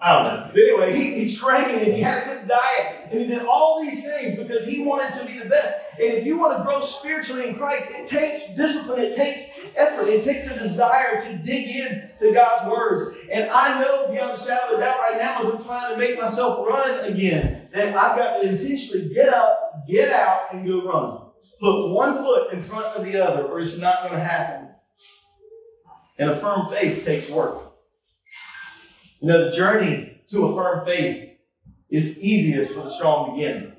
I 0.00 0.12
don't 0.12 0.24
know. 0.24 0.50
But 0.52 0.60
anyway, 0.60 0.96
he, 0.96 1.24
he 1.24 1.34
trained 1.34 1.80
and 1.80 1.92
he 1.92 2.00
had 2.00 2.22
a 2.22 2.26
good 2.26 2.48
diet 2.48 3.08
and 3.10 3.20
he 3.20 3.26
did 3.26 3.46
all 3.46 3.82
these 3.82 4.04
things 4.04 4.36
because 4.36 4.66
he 4.66 4.84
wanted 4.84 5.18
to 5.18 5.26
be 5.26 5.38
the 5.38 5.46
best. 5.46 5.74
And 5.94 6.12
if 6.12 6.24
you 6.24 6.36
want 6.36 6.58
to 6.58 6.64
grow 6.64 6.80
spiritually 6.80 7.48
in 7.48 7.56
Christ, 7.56 7.90
it 7.90 8.06
takes 8.06 8.54
discipline, 8.54 9.00
it 9.00 9.14
takes 9.14 9.46
effort, 9.76 10.08
it 10.08 10.24
takes 10.24 10.50
a 10.50 10.58
desire 10.58 11.20
to 11.20 11.36
dig 11.38 11.68
in 11.68 12.10
to 12.18 12.32
God's 12.32 12.70
word. 12.70 13.16
And 13.30 13.48
I 13.50 13.80
know 13.80 14.08
beyond 14.10 14.32
a 14.32 14.38
shadow 14.38 14.74
of 14.74 14.80
doubt 14.80 14.98
right 14.98 15.18
now 15.18 15.40
as 15.40 15.46
I'm 15.46 15.64
trying 15.64 15.92
to 15.92 15.98
make 15.98 16.18
myself 16.18 16.66
run 16.66 17.04
again, 17.04 17.68
that 17.72 17.88
I've 17.88 18.18
got 18.18 18.40
to 18.40 18.48
intentionally 18.48 19.08
get 19.14 19.28
up, 19.28 19.86
get 19.88 20.12
out, 20.12 20.52
and 20.52 20.66
go 20.66 20.84
run. 20.84 21.23
Put 21.64 21.88
one 21.88 22.18
foot 22.18 22.52
in 22.52 22.62
front 22.62 22.94
of 22.94 23.06
the 23.06 23.24
other, 23.24 23.44
or 23.44 23.58
it's 23.58 23.78
not 23.78 24.02
going 24.02 24.12
to 24.12 24.22
happen. 24.22 24.68
And 26.18 26.28
a 26.28 26.38
firm 26.38 26.68
faith 26.68 27.06
takes 27.06 27.26
work. 27.30 27.72
You 29.18 29.28
know, 29.28 29.46
the 29.46 29.56
journey 29.56 30.20
to 30.30 30.44
a 30.44 30.54
firm 30.54 30.84
faith 30.84 31.38
is 31.88 32.18
easiest 32.18 32.76
with 32.76 32.84
a 32.84 32.90
strong 32.90 33.34
beginning. 33.34 33.72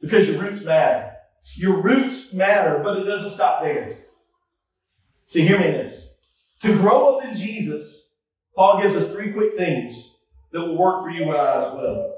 Because 0.00 0.28
your 0.28 0.40
roots 0.40 0.62
matter. 0.62 1.10
Your 1.56 1.82
roots 1.82 2.32
matter, 2.32 2.80
but 2.84 2.98
it 2.98 3.04
doesn't 3.04 3.32
stop 3.32 3.64
there. 3.64 3.96
See, 5.26 5.44
hear 5.44 5.58
me 5.58 5.72
this. 5.72 6.12
To 6.60 6.76
grow 6.76 7.16
up 7.16 7.24
in 7.24 7.34
Jesus, 7.34 8.12
Paul 8.54 8.80
gives 8.80 8.94
us 8.94 9.10
three 9.10 9.32
quick 9.32 9.56
things 9.56 10.18
that 10.52 10.60
will 10.60 10.78
work 10.78 11.02
for 11.02 11.10
you 11.10 11.24
and 11.24 11.32
I 11.32 11.66
as 11.66 11.74
well. 11.74 12.14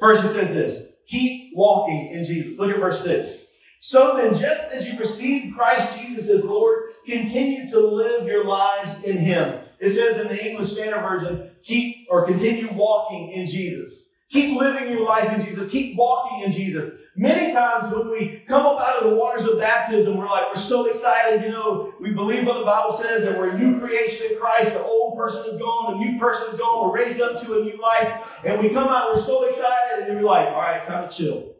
First, 0.00 0.22
he 0.22 0.28
says 0.30 0.48
this 0.48 0.88
keep 1.06 1.52
walking 1.54 2.10
in 2.10 2.24
Jesus. 2.24 2.58
Look 2.58 2.72
at 2.72 2.80
verse 2.80 3.00
6. 3.04 3.43
So 3.86 4.16
then, 4.16 4.32
just 4.32 4.72
as 4.72 4.88
you 4.88 4.98
received 4.98 5.54
Christ 5.54 5.98
Jesus 5.98 6.30
as 6.30 6.42
Lord, 6.42 6.84
continue 7.06 7.66
to 7.66 7.80
live 7.80 8.26
your 8.26 8.46
lives 8.46 9.04
in 9.04 9.18
Him. 9.18 9.60
It 9.78 9.90
says 9.90 10.18
in 10.18 10.28
the 10.28 10.42
English 10.42 10.72
Standard 10.72 11.02
Version, 11.02 11.50
keep 11.62 12.06
or 12.08 12.24
continue 12.24 12.72
walking 12.72 13.32
in 13.32 13.46
Jesus. 13.46 14.08
Keep 14.30 14.58
living 14.58 14.88
your 14.88 15.04
life 15.04 15.38
in 15.38 15.44
Jesus. 15.44 15.68
Keep 15.68 15.98
walking 15.98 16.44
in 16.44 16.50
Jesus. 16.50 16.94
Many 17.14 17.52
times 17.52 17.94
when 17.94 18.10
we 18.10 18.42
come 18.48 18.64
up 18.64 18.80
out 18.80 19.02
of 19.02 19.10
the 19.10 19.16
waters 19.16 19.44
of 19.44 19.58
baptism, 19.58 20.16
we're 20.16 20.30
like, 20.30 20.46
we're 20.48 20.58
so 20.58 20.86
excited. 20.86 21.42
You 21.42 21.50
know, 21.50 21.92
we 22.00 22.14
believe 22.14 22.46
what 22.46 22.56
the 22.56 22.64
Bible 22.64 22.90
says 22.90 23.22
that 23.24 23.38
we're 23.38 23.50
a 23.50 23.58
new 23.58 23.78
creation 23.78 24.28
in 24.30 24.38
Christ. 24.38 24.72
The 24.72 24.82
old 24.82 25.18
person 25.18 25.44
is 25.52 25.58
gone. 25.58 25.92
The 25.92 26.06
new 26.06 26.18
person 26.18 26.48
is 26.48 26.58
gone. 26.58 26.88
We're 26.88 27.04
raised 27.04 27.20
up 27.20 27.38
to 27.42 27.60
a 27.60 27.62
new 27.62 27.78
life. 27.78 28.26
And 28.46 28.62
we 28.62 28.70
come 28.70 28.88
out, 28.88 29.10
we're 29.12 29.20
so 29.20 29.44
excited. 29.44 30.08
And 30.08 30.16
we're 30.16 30.24
like, 30.24 30.48
all 30.48 30.62
right, 30.62 30.78
it's 30.78 30.86
time 30.86 31.06
to 31.06 31.14
chill. 31.14 31.53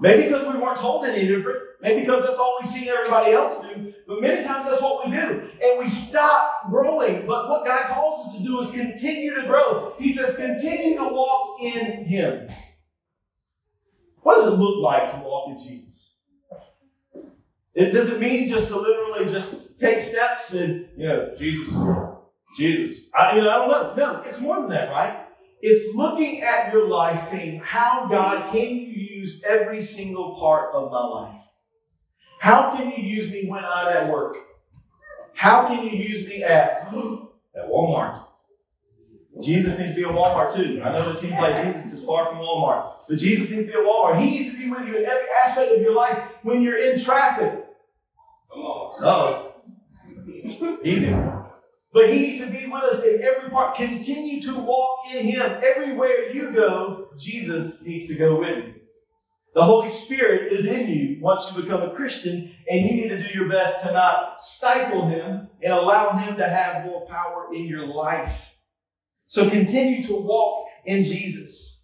Maybe 0.00 0.24
because 0.24 0.46
we 0.46 0.60
weren't 0.60 0.78
told 0.78 1.04
any 1.06 1.26
different. 1.26 1.58
Maybe 1.80 2.02
because 2.02 2.24
that's 2.24 2.38
all 2.38 2.58
we've 2.60 2.70
seen 2.70 2.88
everybody 2.88 3.32
else 3.32 3.60
do. 3.60 3.92
But 4.06 4.20
many 4.20 4.44
times 4.44 4.70
that's 4.70 4.80
what 4.80 5.04
we 5.04 5.12
do. 5.12 5.42
And 5.62 5.78
we 5.78 5.88
stop 5.88 6.70
growing. 6.70 7.26
But 7.26 7.48
what 7.48 7.66
God 7.66 7.82
calls 7.86 8.28
us 8.28 8.38
to 8.38 8.44
do 8.44 8.60
is 8.60 8.70
continue 8.70 9.34
to 9.34 9.46
grow. 9.46 9.94
He 9.98 10.08
says, 10.08 10.36
continue 10.36 10.96
to 10.98 11.04
walk 11.04 11.60
in 11.60 12.04
Him. 12.04 12.48
What 14.22 14.36
does 14.36 14.46
it 14.46 14.56
look 14.56 14.82
like 14.82 15.12
to 15.12 15.18
walk 15.18 15.50
in 15.50 15.58
Jesus? 15.58 16.14
It 17.74 17.92
doesn't 17.92 18.20
mean 18.20 18.48
just 18.48 18.68
to 18.68 18.76
literally 18.76 19.32
just 19.32 19.78
take 19.78 20.00
steps 20.00 20.52
and, 20.52 20.88
you 20.96 21.06
know, 21.06 21.34
Jesus, 21.38 21.72
Jesus. 22.56 23.08
I, 23.14 23.36
you 23.36 23.42
know, 23.42 23.50
I 23.50 23.54
don't 23.56 23.96
know. 23.96 24.12
No, 24.14 24.22
it's 24.22 24.40
more 24.40 24.60
than 24.60 24.70
that, 24.70 24.90
right? 24.90 25.26
It's 25.60 25.94
looking 25.94 26.42
at 26.42 26.72
your 26.72 26.88
life 26.88 27.22
saying, 27.22 27.60
how 27.64 28.06
God 28.10 28.52
can 28.52 28.68
you 28.68 28.86
use 29.18 29.42
every 29.46 29.82
single 29.82 30.38
part 30.38 30.74
of 30.74 30.90
my 30.90 31.04
life? 31.04 31.42
How 32.40 32.76
can 32.76 32.90
you 32.90 33.02
use 33.02 33.30
me 33.30 33.48
when 33.48 33.64
I'm 33.64 33.88
at 33.88 34.08
work? 34.10 34.36
How 35.34 35.66
can 35.68 35.84
you 35.84 35.98
use 35.98 36.26
me 36.26 36.42
at, 36.42 36.88
at 37.56 37.68
Walmart? 37.68 38.24
Jesus 39.40 39.78
needs 39.78 39.92
to 39.92 39.96
be 39.96 40.04
at 40.04 40.10
Walmart 40.10 40.54
too. 40.54 40.82
I 40.82 40.92
know 40.92 41.10
it 41.10 41.16
seems 41.16 41.34
like 41.34 41.64
Jesus 41.64 41.92
is 41.92 42.04
far 42.04 42.26
from 42.26 42.38
Walmart, 42.38 42.92
but 43.08 43.18
Jesus 43.18 43.50
needs 43.50 43.66
to 43.66 43.66
be 43.68 43.72
at 43.72 43.84
Walmart. 43.84 44.20
He 44.20 44.30
needs 44.30 44.50
to 44.50 44.58
be 44.58 44.68
with 44.68 44.86
you 44.86 44.96
in 44.98 45.06
every 45.06 45.26
aspect 45.44 45.72
of 45.72 45.80
your 45.80 45.94
life 45.94 46.18
when 46.42 46.62
you're 46.62 46.76
in 46.76 46.98
traffic. 46.98 47.66
Come 48.52 48.62
on. 48.62 49.04
Easy. 50.84 51.14
But 51.92 52.10
he 52.10 52.18
needs 52.18 52.38
to 52.44 52.50
be 52.50 52.66
with 52.66 52.82
us 52.84 53.04
in 53.04 53.22
every 53.22 53.50
part. 53.50 53.76
Continue 53.76 54.42
to 54.42 54.58
walk 54.58 55.00
in 55.12 55.24
him. 55.24 55.60
Everywhere 55.62 56.30
you 56.30 56.52
go, 56.52 57.08
Jesus 57.16 57.82
needs 57.82 58.08
to 58.08 58.14
go 58.14 58.40
with 58.40 58.56
you. 58.56 58.74
The 59.54 59.64
Holy 59.64 59.88
Spirit 59.88 60.52
is 60.52 60.66
in 60.66 60.88
you 60.88 61.18
once 61.20 61.50
you 61.50 61.62
become 61.62 61.82
a 61.82 61.94
Christian, 61.94 62.54
and 62.70 62.80
you 62.80 62.92
need 62.92 63.08
to 63.08 63.22
do 63.22 63.36
your 63.36 63.48
best 63.48 63.82
to 63.82 63.92
not 63.92 64.42
stifle 64.42 65.08
him 65.08 65.48
and 65.62 65.72
allow 65.72 66.16
him 66.16 66.36
to 66.36 66.48
have 66.48 66.84
more 66.84 67.06
power 67.06 67.48
in 67.52 67.64
your 67.64 67.86
life. 67.86 68.50
So 69.26 69.48
continue 69.50 70.06
to 70.06 70.14
walk 70.14 70.66
in 70.84 71.02
Jesus. 71.02 71.80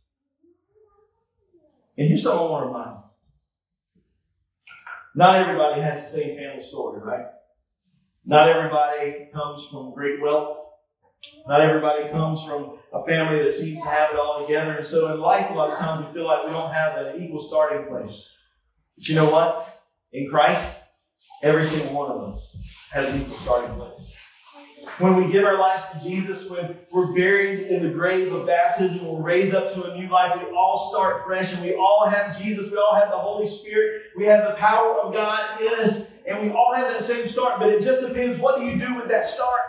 And 1.96 2.09
here's 2.09 2.22
something 2.22 2.46
I 2.46 2.50
want 2.50 2.64
to 2.64 2.66
remind 2.68 2.90
you. 2.90 3.03
Not 5.16 5.37
everybody 5.37 5.81
has 5.81 6.12
the 6.12 6.18
same 6.18 6.37
family 6.37 6.62
story, 6.62 7.00
right? 7.00 7.27
Not 8.24 8.48
everybody 8.48 9.29
comes 9.33 9.66
from 9.68 9.94
great 9.94 10.20
wealth. 10.20 10.57
Not 11.46 11.60
everybody 11.60 12.08
comes 12.10 12.42
from 12.42 12.78
a 12.92 13.04
family 13.04 13.42
that 13.42 13.52
seems 13.52 13.82
to 13.82 13.88
have 13.88 14.10
it 14.10 14.16
all 14.16 14.40
together. 14.40 14.76
And 14.76 14.87
so 14.87 15.12
in 15.12 15.20
life, 15.20 15.50
a 15.50 15.54
lot 15.54 15.70
of 15.70 15.78
times 15.78 16.06
we 16.06 16.12
feel 16.12 16.24
like 16.24 16.44
we 16.44 16.50
don't 16.50 16.72
have 16.72 16.96
an 16.96 17.22
equal 17.22 17.42
starting 17.42 17.87
place. 17.87 18.34
But 18.96 19.08
you 19.08 19.14
know 19.14 19.30
what? 19.30 19.82
In 20.12 20.30
Christ, 20.30 20.80
every 21.42 21.64
single 21.64 21.94
one 21.94 22.10
of 22.10 22.22
us 22.28 22.56
has 22.92 23.12
an 23.12 23.20
equal 23.20 23.37
starting 23.37 23.74
place. 23.76 24.14
When 24.98 25.16
we 25.16 25.32
give 25.32 25.44
our 25.44 25.58
lives 25.58 25.84
to 25.92 26.08
Jesus, 26.08 26.48
when 26.48 26.76
we're 26.92 27.12
buried 27.12 27.66
in 27.66 27.82
the 27.82 27.88
grave 27.88 28.32
of 28.32 28.46
baptism, 28.46 29.04
we're 29.04 29.22
raised 29.22 29.54
up 29.54 29.72
to 29.74 29.90
a 29.90 29.98
new 29.98 30.08
life, 30.08 30.38
we 30.38 30.54
all 30.54 30.90
start 30.92 31.24
fresh 31.26 31.52
and 31.52 31.62
we 31.62 31.74
all 31.74 32.06
have 32.08 32.38
Jesus, 32.38 32.70
we 32.70 32.76
all 32.76 32.94
have 32.94 33.10
the 33.10 33.18
Holy 33.18 33.46
Spirit, 33.46 34.02
we 34.16 34.24
have 34.26 34.44
the 34.44 34.54
power 34.54 35.00
of 35.00 35.12
God 35.12 35.60
in 35.60 35.74
us, 35.80 36.10
and 36.28 36.40
we 36.42 36.50
all 36.50 36.72
have 36.74 36.92
that 36.92 37.02
same 37.02 37.28
start, 37.28 37.58
but 37.58 37.70
it 37.70 37.82
just 37.82 38.06
depends 38.06 38.38
what 38.38 38.60
do 38.60 38.66
you 38.66 38.78
do 38.78 38.94
with 38.94 39.08
that 39.08 39.26
start? 39.26 39.60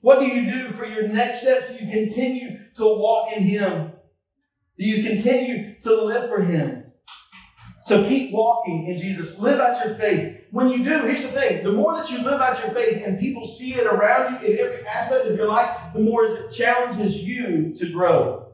What 0.00 0.20
do 0.20 0.26
you 0.26 0.50
do 0.50 0.72
for 0.72 0.86
your 0.86 1.08
next 1.08 1.42
step? 1.42 1.68
Do 1.68 1.84
you 1.84 1.90
continue 1.90 2.58
to 2.76 2.84
walk 2.84 3.32
in 3.32 3.42
Him? 3.42 3.92
Do 4.78 4.84
you 4.84 5.02
continue 5.02 5.78
to 5.80 6.02
live 6.04 6.28
for 6.28 6.40
Him? 6.40 6.84
So 7.80 8.06
keep 8.06 8.32
walking 8.32 8.86
in 8.88 8.96
Jesus. 8.96 9.38
Live 9.38 9.60
out 9.60 9.84
your 9.84 9.96
faith. 9.96 10.36
When 10.50 10.68
you 10.68 10.84
do, 10.84 11.00
here's 11.02 11.22
the 11.22 11.28
thing 11.28 11.64
the 11.64 11.72
more 11.72 11.96
that 11.96 12.10
you 12.10 12.18
live 12.18 12.40
out 12.40 12.60
your 12.60 12.70
faith 12.70 13.02
and 13.04 13.18
people 13.18 13.46
see 13.46 13.74
it 13.74 13.86
around 13.86 14.42
you 14.42 14.48
in 14.48 14.58
every 14.58 14.86
aspect 14.86 15.26
of 15.26 15.36
your 15.36 15.48
life, 15.48 15.76
the 15.94 16.00
more 16.00 16.24
it 16.24 16.50
challenges 16.52 17.16
you 17.18 17.72
to 17.74 17.90
grow. 17.90 18.52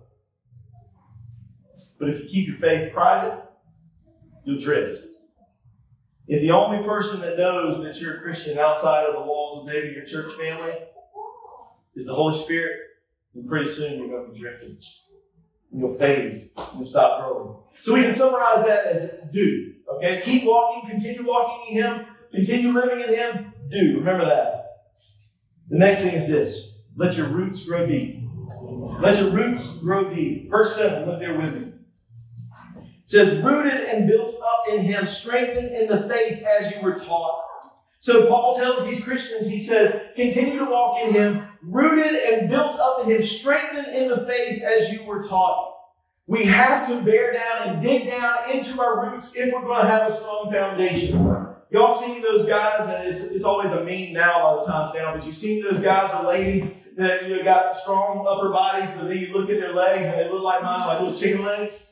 But 1.98 2.08
if 2.08 2.20
you 2.20 2.28
keep 2.28 2.48
your 2.48 2.56
faith 2.56 2.92
private, 2.92 3.42
you'll 4.44 4.60
drift. 4.60 5.00
If 6.26 6.40
the 6.40 6.52
only 6.52 6.86
person 6.86 7.20
that 7.20 7.36
knows 7.36 7.82
that 7.82 8.00
you're 8.00 8.18
a 8.18 8.22
Christian 8.22 8.58
outside 8.58 9.04
of 9.04 9.14
the 9.14 9.20
walls 9.20 9.60
of 9.60 9.66
maybe 9.66 9.88
your 9.88 10.04
church 10.04 10.32
family 10.38 10.74
is 11.96 12.06
the 12.06 12.14
Holy 12.14 12.36
Spirit, 12.36 12.72
then 13.34 13.46
pretty 13.46 13.68
soon 13.68 13.98
you're 13.98 14.08
going 14.08 14.26
to 14.26 14.32
be 14.32 14.40
drifting. 14.40 14.78
you'll 15.72 15.96
fade. 15.96 16.50
You'll 16.74 16.86
stop 16.86 17.20
growing. 17.20 17.56
So 17.80 17.94
we 17.94 18.02
can 18.02 18.14
summarize 18.14 18.64
that 18.66 18.86
as 18.86 19.18
do. 19.32 19.74
Okay? 19.96 20.22
Keep 20.24 20.44
walking, 20.44 20.88
continue 20.88 21.26
walking 21.26 21.76
in 21.76 21.82
Him, 21.82 22.06
continue 22.32 22.72
living 22.72 23.00
in 23.00 23.14
Him, 23.14 23.52
do. 23.68 23.96
Remember 23.98 24.24
that. 24.24 24.60
The 25.68 25.78
next 25.78 26.02
thing 26.02 26.14
is 26.14 26.28
this 26.28 26.78
let 26.96 27.16
your 27.16 27.26
roots 27.26 27.64
grow 27.64 27.86
deep. 27.86 28.20
Let 29.00 29.18
your 29.18 29.30
roots 29.30 29.78
grow 29.78 30.14
deep. 30.14 30.50
Verse 30.50 30.76
7, 30.76 31.08
look 31.08 31.20
there 31.20 31.36
with 31.36 31.54
me. 31.54 31.72
It 32.78 33.10
says, 33.10 33.42
rooted 33.42 33.82
and 33.82 34.08
built 34.08 34.34
up 34.40 34.72
in 34.72 34.82
Him, 34.82 35.04
strengthened 35.04 35.72
in 35.72 35.88
the 35.88 36.08
faith 36.08 36.42
as 36.42 36.74
you 36.74 36.80
were 36.80 36.94
taught. 36.94 37.42
So 38.04 38.26
Paul 38.26 38.54
tells 38.54 38.84
these 38.84 39.02
Christians, 39.02 39.48
he 39.48 39.58
says, 39.58 39.98
continue 40.14 40.58
to 40.58 40.66
walk 40.66 41.00
in 41.00 41.14
Him, 41.14 41.48
rooted 41.62 42.14
and 42.14 42.50
built 42.50 42.78
up 42.78 43.02
in 43.02 43.10
Him, 43.10 43.22
strengthened 43.22 43.96
in 43.96 44.10
the 44.10 44.26
faith 44.26 44.60
as 44.60 44.90
you 44.90 45.04
were 45.04 45.22
taught. 45.22 45.74
We 46.26 46.44
have 46.44 46.86
to 46.88 47.00
bear 47.00 47.32
down 47.32 47.66
and 47.66 47.80
dig 47.80 48.04
down 48.04 48.50
into 48.50 48.78
our 48.78 49.10
roots 49.10 49.34
if 49.34 49.50
we're 49.50 49.62
going 49.62 49.80
to 49.80 49.88
have 49.88 50.12
a 50.12 50.14
strong 50.14 50.52
foundation. 50.52 51.14
Y'all 51.70 51.94
seen 51.94 52.20
those 52.20 52.46
guys, 52.46 52.86
and 52.86 53.08
it's, 53.08 53.20
it's 53.20 53.44
always 53.44 53.72
a 53.72 53.82
meme 53.82 54.12
now 54.12 54.36
a 54.36 54.40
lot 54.42 54.58
of 54.58 54.66
times 54.66 54.90
now, 54.94 55.14
but 55.14 55.24
you've 55.24 55.34
seen 55.34 55.64
those 55.64 55.80
guys 55.80 56.12
or 56.12 56.28
ladies 56.28 56.76
that 56.98 57.26
you 57.26 57.34
know 57.34 57.42
got 57.42 57.74
strong 57.74 58.26
upper 58.28 58.50
bodies, 58.50 58.90
but 58.98 59.08
then 59.08 59.16
you 59.16 59.32
look 59.32 59.48
at 59.48 59.58
their 59.58 59.72
legs 59.72 60.04
and 60.04 60.12
they 60.12 60.28
look 60.30 60.42
like 60.42 60.62
mine, 60.62 60.86
like 60.86 61.00
little 61.00 61.16
chicken 61.16 61.42
legs. 61.42 61.86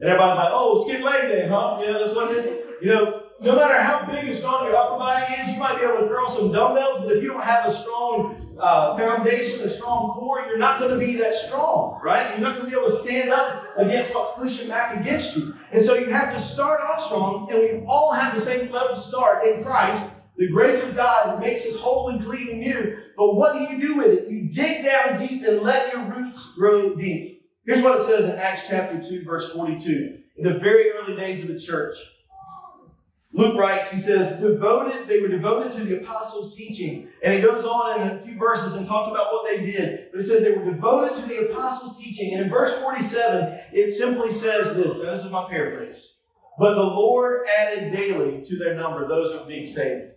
And 0.00 0.08
everybody's 0.08 0.38
like, 0.38 0.50
oh, 0.50 0.82
skin 0.88 1.02
leg 1.02 1.30
day, 1.30 1.46
huh? 1.46 1.76
You 1.82 1.92
know, 1.92 2.02
that's 2.02 2.16
what 2.16 2.30
it 2.30 2.38
is. 2.38 2.64
You 2.80 2.88
know, 2.88 3.27
no 3.40 3.54
matter 3.54 3.80
how 3.80 4.04
big 4.04 4.24
and 4.24 4.34
strong 4.34 4.64
your 4.64 4.76
upper 4.76 4.98
body 4.98 5.34
is, 5.34 5.50
you 5.50 5.58
might 5.58 5.78
be 5.78 5.84
able 5.84 6.00
to 6.00 6.08
curl 6.08 6.28
some 6.28 6.50
dumbbells, 6.50 7.00
but 7.00 7.16
if 7.16 7.22
you 7.22 7.28
don't 7.28 7.42
have 7.42 7.66
a 7.66 7.72
strong 7.72 8.56
uh, 8.60 8.96
foundation, 8.96 9.66
a 9.66 9.70
strong 9.70 10.10
core, 10.18 10.44
you're 10.46 10.58
not 10.58 10.80
going 10.80 10.98
to 10.98 11.04
be 11.04 11.16
that 11.16 11.32
strong, 11.32 12.00
right? 12.02 12.30
You're 12.30 12.40
not 12.40 12.56
going 12.56 12.68
to 12.68 12.70
be 12.70 12.76
able 12.76 12.90
to 12.90 12.96
stand 12.96 13.30
up 13.30 13.64
against 13.76 14.12
what's 14.12 14.36
pushing 14.38 14.68
back 14.68 15.00
against 15.00 15.36
you. 15.36 15.54
And 15.70 15.84
so 15.84 15.94
you 15.94 16.10
have 16.12 16.34
to 16.34 16.40
start 16.40 16.80
off 16.80 17.04
strong, 17.04 17.48
and 17.52 17.60
we 17.60 17.86
all 17.86 18.12
have 18.12 18.34
the 18.34 18.40
same 18.40 18.72
level 18.72 18.96
to 18.96 19.00
start 19.00 19.46
in 19.46 19.62
Christ. 19.62 20.14
The 20.36 20.48
grace 20.48 20.82
of 20.82 20.96
God 20.96 21.40
makes 21.40 21.64
us 21.64 21.76
whole 21.76 22.08
and 22.10 22.24
clean 22.24 22.48
and 22.50 22.60
new. 22.60 22.96
But 23.16 23.34
what 23.34 23.52
do 23.52 23.60
you 23.60 23.80
do 23.80 23.96
with 23.96 24.06
it? 24.06 24.30
You 24.30 24.48
dig 24.48 24.84
down 24.84 25.18
deep 25.18 25.44
and 25.44 25.60
let 25.60 25.92
your 25.92 26.04
roots 26.04 26.52
grow 26.54 26.94
deep. 26.96 27.44
Here's 27.66 27.82
what 27.82 28.00
it 28.00 28.06
says 28.06 28.24
in 28.24 28.36
Acts 28.36 28.62
chapter 28.68 29.00
2, 29.00 29.24
verse 29.24 29.52
42. 29.52 30.18
In 30.36 30.44
the 30.44 30.58
very 30.58 30.90
early 30.92 31.16
days 31.16 31.42
of 31.42 31.48
the 31.48 31.58
church, 31.58 31.94
Luke 33.32 33.56
writes, 33.58 33.90
he 33.90 33.98
says, 33.98 34.40
devoted, 34.40 35.06
they 35.06 35.20
were 35.20 35.28
devoted 35.28 35.70
to 35.72 35.84
the 35.84 36.00
apostles' 36.00 36.56
teaching. 36.56 37.08
And 37.22 37.34
it 37.34 37.42
goes 37.42 37.64
on 37.64 38.00
in 38.00 38.08
a 38.08 38.20
few 38.20 38.38
verses 38.38 38.74
and 38.74 38.86
talks 38.86 39.10
about 39.10 39.32
what 39.32 39.46
they 39.46 39.64
did. 39.64 40.08
But 40.10 40.22
it 40.22 40.24
says 40.24 40.42
they 40.42 40.52
were 40.52 40.64
devoted 40.64 41.20
to 41.20 41.28
the 41.28 41.50
apostles' 41.50 41.98
teaching. 41.98 42.32
And 42.32 42.44
in 42.44 42.50
verse 42.50 42.78
47, 42.80 43.60
it 43.72 43.92
simply 43.92 44.30
says 44.30 44.74
this. 44.74 44.94
Now, 44.94 45.10
this 45.10 45.24
is 45.24 45.30
my 45.30 45.46
paraphrase. 45.48 46.14
But 46.58 46.74
the 46.74 46.82
Lord 46.82 47.46
added 47.46 47.92
daily 47.92 48.42
to 48.44 48.58
their 48.58 48.74
number 48.74 49.06
those 49.06 49.32
who 49.32 49.40
were 49.40 49.46
being 49.46 49.66
saved. 49.66 50.14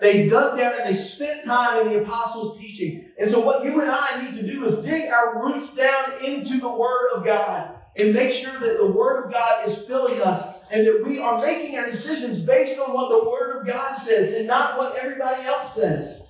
They 0.00 0.28
dug 0.28 0.58
down 0.58 0.74
and 0.78 0.88
they 0.88 0.98
spent 0.98 1.44
time 1.44 1.86
in 1.86 1.92
the 1.92 2.02
apostles' 2.02 2.58
teaching. 2.58 3.10
And 3.18 3.28
so, 3.28 3.40
what 3.40 3.64
you 3.64 3.80
and 3.80 3.90
I 3.90 4.22
need 4.22 4.34
to 4.34 4.46
do 4.46 4.64
is 4.64 4.78
dig 4.78 5.10
our 5.10 5.42
roots 5.42 5.74
down 5.74 6.24
into 6.24 6.58
the 6.58 6.68
Word 6.68 7.10
of 7.14 7.24
God 7.24 7.74
and 7.96 8.12
make 8.12 8.30
sure 8.30 8.58
that 8.58 8.78
the 8.78 8.86
Word 8.86 9.24
of 9.24 9.32
God 9.32 9.68
is 9.68 9.78
filling 9.78 10.20
us 10.20 10.63
and 10.74 10.84
that 10.88 11.06
we 11.06 11.20
are 11.20 11.40
making 11.40 11.78
our 11.78 11.88
decisions 11.88 12.40
based 12.40 12.80
on 12.80 12.92
what 12.92 13.08
the 13.08 13.30
Word 13.30 13.60
of 13.60 13.66
God 13.66 13.92
says 13.92 14.34
and 14.34 14.48
not 14.48 14.76
what 14.76 14.96
everybody 14.96 15.44
else 15.44 15.72
says. 15.72 16.20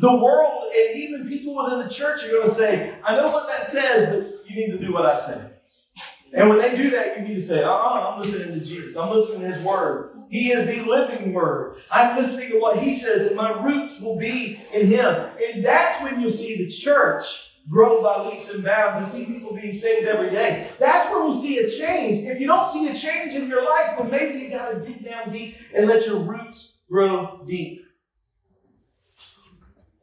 The 0.00 0.12
world 0.12 0.72
and 0.76 0.96
even 0.96 1.28
people 1.28 1.54
within 1.54 1.78
the 1.78 1.88
church 1.88 2.24
are 2.24 2.30
going 2.30 2.48
to 2.48 2.54
say, 2.54 2.92
I 3.04 3.14
know 3.14 3.30
what 3.30 3.46
that 3.46 3.64
says, 3.64 4.08
but 4.08 4.50
you 4.50 4.56
need 4.56 4.72
to 4.72 4.84
do 4.84 4.92
what 4.92 5.06
I 5.06 5.20
say. 5.20 5.48
And 6.32 6.48
when 6.48 6.58
they 6.58 6.76
do 6.76 6.90
that, 6.90 7.20
you 7.20 7.28
need 7.28 7.34
to 7.34 7.40
say, 7.40 7.62
Oh, 7.62 8.10
I'm 8.12 8.20
listening 8.20 8.58
to 8.58 8.64
Jesus. 8.64 8.96
I'm 8.96 9.10
listening 9.10 9.42
to 9.42 9.52
His 9.54 9.62
Word. 9.62 10.16
He 10.28 10.50
is 10.50 10.66
the 10.66 10.82
living 10.82 11.32
Word. 11.32 11.76
I'm 11.88 12.16
listening 12.16 12.50
to 12.50 12.58
what 12.58 12.80
He 12.80 12.96
says, 12.96 13.28
and 13.28 13.36
my 13.36 13.62
roots 13.62 14.00
will 14.00 14.16
be 14.16 14.60
in 14.74 14.88
Him. 14.88 15.30
And 15.40 15.64
that's 15.64 16.02
when 16.02 16.20
you'll 16.20 16.30
see 16.30 16.56
the 16.56 16.68
church 16.68 17.51
grow 17.68 18.02
by 18.02 18.28
leaps 18.28 18.50
and 18.50 18.64
bounds 18.64 19.02
and 19.02 19.10
see 19.10 19.32
people 19.32 19.54
being 19.54 19.72
saved 19.72 20.06
every 20.06 20.30
day. 20.30 20.68
That's 20.78 21.10
where 21.10 21.22
we'll 21.22 21.36
see 21.36 21.58
a 21.58 21.68
change. 21.68 22.18
If 22.18 22.40
you 22.40 22.46
don't 22.46 22.70
see 22.70 22.88
a 22.88 22.94
change 22.94 23.34
in 23.34 23.48
your 23.48 23.64
life, 23.64 23.98
then 23.98 24.10
maybe 24.10 24.38
you 24.38 24.50
got 24.50 24.70
to 24.70 24.80
dig 24.80 25.04
down 25.04 25.32
deep 25.32 25.56
and 25.74 25.86
let 25.86 26.06
your 26.06 26.20
roots 26.20 26.78
grow 26.90 27.42
deep. 27.46 27.84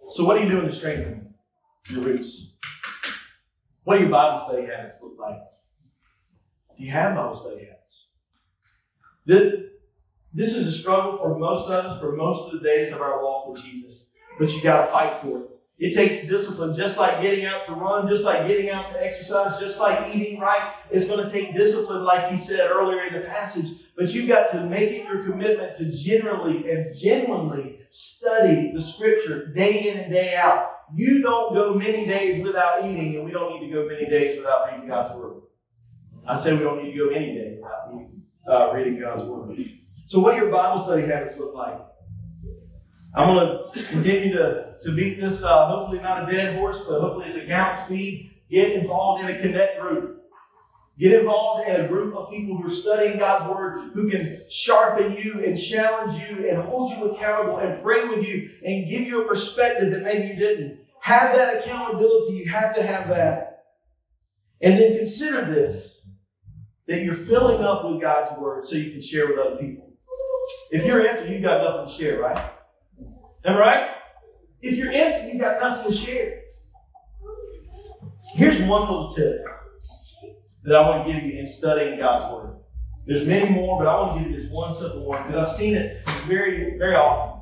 So, 0.09 0.25
what 0.25 0.37
are 0.37 0.43
you 0.43 0.49
doing 0.49 0.65
to 0.65 0.71
strengthen 0.71 1.33
your 1.89 2.01
roots? 2.01 2.53
What 3.83 3.95
do 3.95 4.01
your 4.01 4.11
Bible 4.11 4.39
study 4.39 4.65
habits 4.65 5.01
look 5.01 5.19
like? 5.19 5.39
Do 6.77 6.83
you 6.83 6.91
have 6.91 7.15
Bible 7.15 7.35
study 7.35 7.65
habits? 7.65 8.07
This, 9.25 9.53
this 10.33 10.55
is 10.55 10.67
a 10.67 10.71
struggle 10.71 11.17
for 11.17 11.37
most 11.37 11.69
of 11.69 11.85
us 11.85 11.99
for 11.99 12.15
most 12.15 12.47
of 12.47 12.53
the 12.53 12.67
days 12.67 12.91
of 12.91 13.01
our 13.01 13.23
walk 13.23 13.49
with 13.49 13.63
Jesus, 13.63 14.11
but 14.39 14.51
you 14.51 14.61
got 14.63 14.85
to 14.85 14.91
fight 14.91 15.21
for 15.21 15.41
it. 15.41 15.58
It 15.79 15.93
takes 15.93 16.27
discipline, 16.27 16.75
just 16.75 16.99
like 16.99 17.21
getting 17.21 17.45
out 17.45 17.65
to 17.65 17.71
run, 17.71 18.05
just 18.05 18.25
like 18.25 18.45
getting 18.47 18.69
out 18.69 18.91
to 18.91 19.01
exercise, 19.03 19.57
just 19.61 19.79
like 19.79 20.13
eating 20.13 20.37
right. 20.37 20.73
It's 20.91 21.05
going 21.05 21.23
to 21.25 21.29
take 21.29 21.55
discipline, 21.55 22.03
like 22.03 22.29
he 22.29 22.35
said 22.35 22.69
earlier 22.69 23.05
in 23.05 23.13
the 23.13 23.21
passage. 23.21 23.77
But 23.95 24.13
you've 24.13 24.27
got 24.27 24.51
to 24.51 24.65
make 24.65 24.91
it 24.91 25.05
your 25.05 25.23
commitment 25.23 25.77
to 25.77 25.89
generally 25.89 26.69
and 26.69 26.93
genuinely 26.93 27.79
study 27.89 28.73
the 28.75 28.81
scripture 28.81 29.47
day 29.53 29.89
in 29.89 29.97
and 29.99 30.11
day 30.11 30.35
out. 30.35 30.69
You 30.93 31.21
don't 31.21 31.53
go 31.53 31.73
many 31.73 32.05
days 32.05 32.43
without 32.43 32.83
eating, 32.83 33.15
and 33.15 33.23
we 33.23 33.31
don't 33.31 33.53
need 33.53 33.65
to 33.65 33.73
go 33.73 33.87
many 33.87 34.05
days 34.09 34.37
without 34.37 34.69
reading 34.69 34.89
God's 34.89 35.15
word. 35.15 35.43
I 36.27 36.37
say 36.37 36.57
we 36.57 36.63
don't 36.63 36.83
need 36.83 36.91
to 36.91 36.97
go 36.97 37.09
any 37.09 37.33
day 37.35 37.57
without 37.57 38.71
uh, 38.71 38.73
reading 38.73 38.99
God's 38.99 39.23
word. 39.23 39.57
So, 40.07 40.19
what 40.19 40.31
do 40.31 40.37
your 40.37 40.51
Bible 40.51 40.83
study 40.83 41.05
habits 41.05 41.37
look 41.37 41.55
like? 41.55 41.79
I'm 43.15 43.35
going 43.35 43.73
to 43.73 43.83
continue 43.85 44.33
to, 44.33 44.75
to 44.83 44.95
beat 44.95 45.19
this, 45.19 45.43
uh, 45.43 45.67
hopefully 45.67 45.99
not 45.99 46.29
a 46.29 46.31
dead 46.31 46.55
horse, 46.55 46.79
but 46.87 47.01
hopefully 47.01 47.27
it's 47.27 47.37
a 47.37 47.45
count 47.45 47.79
seed. 47.79 48.31
Get 48.49 48.71
involved 48.71 49.23
in 49.23 49.35
a 49.35 49.39
connect 49.39 49.81
group. 49.81 50.23
Get 50.99 51.13
involved 51.13 51.67
in 51.67 51.79
a 51.79 51.87
group 51.87 52.13
of 52.15 52.29
people 52.29 52.57
who 52.57 52.67
are 52.67 52.69
studying 52.69 53.17
God's 53.17 53.49
Word, 53.49 53.91
who 53.93 54.09
can 54.09 54.41
sharpen 54.49 55.13
you 55.13 55.43
and 55.45 55.57
challenge 55.57 56.21
you 56.21 56.49
and 56.49 56.61
hold 56.63 56.91
you 56.91 57.11
accountable 57.11 57.59
and 57.59 57.81
pray 57.81 58.05
with 58.07 58.25
you 58.25 58.49
and 58.65 58.89
give 58.89 59.03
you 59.03 59.21
a 59.21 59.27
perspective 59.27 59.91
that 59.93 60.03
maybe 60.03 60.27
you 60.27 60.35
didn't. 60.35 60.79
Have 61.01 61.35
that 61.37 61.59
accountability. 61.59 62.35
You 62.35 62.49
have 62.49 62.75
to 62.75 62.85
have 62.85 63.07
that. 63.07 63.63
And 64.61 64.77
then 64.77 64.97
consider 64.97 65.45
this 65.45 66.05
that 66.87 67.03
you're 67.03 67.15
filling 67.15 67.63
up 67.63 67.85
with 67.85 68.01
God's 68.01 68.37
Word 68.37 68.65
so 68.65 68.75
you 68.75 68.91
can 68.91 69.01
share 69.01 69.27
with 69.27 69.39
other 69.39 69.55
people. 69.55 69.93
If 70.71 70.83
you're 70.83 71.05
empty, 71.07 71.31
you've 71.31 71.43
got 71.43 71.63
nothing 71.63 71.87
to 71.87 72.03
share, 72.03 72.19
right? 72.19 72.51
Am 73.45 73.55
I 73.55 73.59
right? 73.59 73.89
If 74.61 74.75
you're 74.75 74.91
empty, 74.91 75.31
you've 75.31 75.41
got 75.41 75.61
nothing 75.61 75.91
to 75.91 75.97
share. 75.97 76.41
Here's 78.33 78.59
one 78.59 78.81
little 78.81 79.09
tip 79.09 79.43
that 80.63 80.75
I 80.75 80.89
want 80.89 81.07
to 81.07 81.13
give 81.13 81.23
you 81.23 81.39
in 81.39 81.47
studying 81.47 81.99
God's 81.99 82.25
Word. 82.31 82.57
There's 83.05 83.25
many 83.25 83.49
more, 83.49 83.79
but 83.79 83.87
I 83.87 83.99
want 83.99 84.17
to 84.17 84.23
give 84.23 84.31
you 84.31 84.37
this 84.37 84.51
one 84.51 84.73
simple 84.73 85.05
one 85.05 85.25
because 85.25 85.49
I've 85.49 85.57
seen 85.57 85.75
it 85.75 86.07
very, 86.27 86.77
very 86.77 86.95
often. 86.95 87.41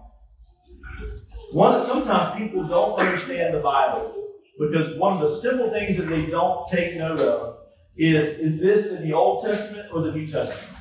One 1.52 1.74
that 1.74 1.84
sometimes 1.84 2.38
people 2.38 2.68
don't 2.68 3.00
understand 3.00 3.56
the 3.56 3.60
Bible 3.60 4.24
because 4.60 4.98
one 4.98 5.14
of 5.14 5.20
the 5.20 5.28
simple 5.28 5.72
things 5.72 5.98
that 5.98 6.04
they 6.04 6.26
don't 6.28 6.68
take 6.68 6.96
note 6.98 7.20
of 7.22 7.58
is 7.96 8.38
is 8.38 8.62
this 8.62 8.92
in 8.92 9.04
the 9.04 9.14
Old 9.14 9.44
Testament 9.44 9.90
or 9.92 10.02
the 10.02 10.12
New 10.12 10.28
Testament? 10.28 10.77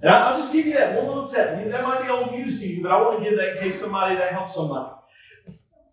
And 0.00 0.10
I'll 0.10 0.38
just 0.38 0.52
give 0.52 0.66
you 0.66 0.74
that 0.74 0.96
one 0.96 1.06
little 1.06 1.28
tip. 1.28 1.70
That 1.70 1.82
might 1.82 2.02
be 2.02 2.08
old 2.08 2.32
news 2.32 2.60
to 2.60 2.66
you, 2.66 2.82
but 2.82 2.92
I 2.92 3.00
want 3.00 3.18
to 3.18 3.28
give 3.28 3.38
that 3.38 3.56
in 3.56 3.62
case 3.62 3.80
somebody 3.80 4.14
that 4.14 4.30
helps 4.30 4.54
somebody. 4.54 4.92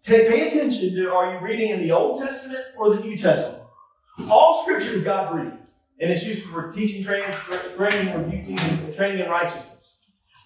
Pay 0.03 0.47
attention 0.47 0.93
to 0.93 1.09
are 1.09 1.33
you 1.33 1.39
reading 1.39 1.71
in 1.71 1.79
the 1.79 1.91
Old 1.91 2.19
Testament 2.19 2.63
or 2.77 2.95
the 2.95 2.99
New 2.99 3.17
Testament? 3.17 3.63
All 4.29 4.61
scripture 4.61 4.93
is 4.93 5.03
God 5.03 5.31
breathed, 5.31 5.57
and 5.99 6.11
it's 6.11 6.23
used 6.23 6.43
for 6.43 6.71
teaching, 6.71 7.03
training, 7.03 7.35
training, 7.75 8.93
training 8.93 9.25
in 9.25 9.29
righteousness. 9.29 9.97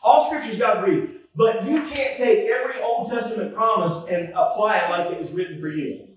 All 0.02 0.26
scripture 0.28 0.52
is 0.52 0.58
God 0.58 0.86
breathed, 0.86 1.12
but 1.36 1.66
you 1.66 1.84
can't 1.88 2.16
take 2.16 2.50
every 2.50 2.82
Old 2.82 3.10
Testament 3.10 3.54
promise 3.54 4.06
and 4.10 4.30
apply 4.30 4.78
it 4.78 4.90
like 4.90 5.12
it 5.12 5.20
was 5.20 5.34
written 5.34 5.60
for 5.60 5.68
you. 5.68 6.08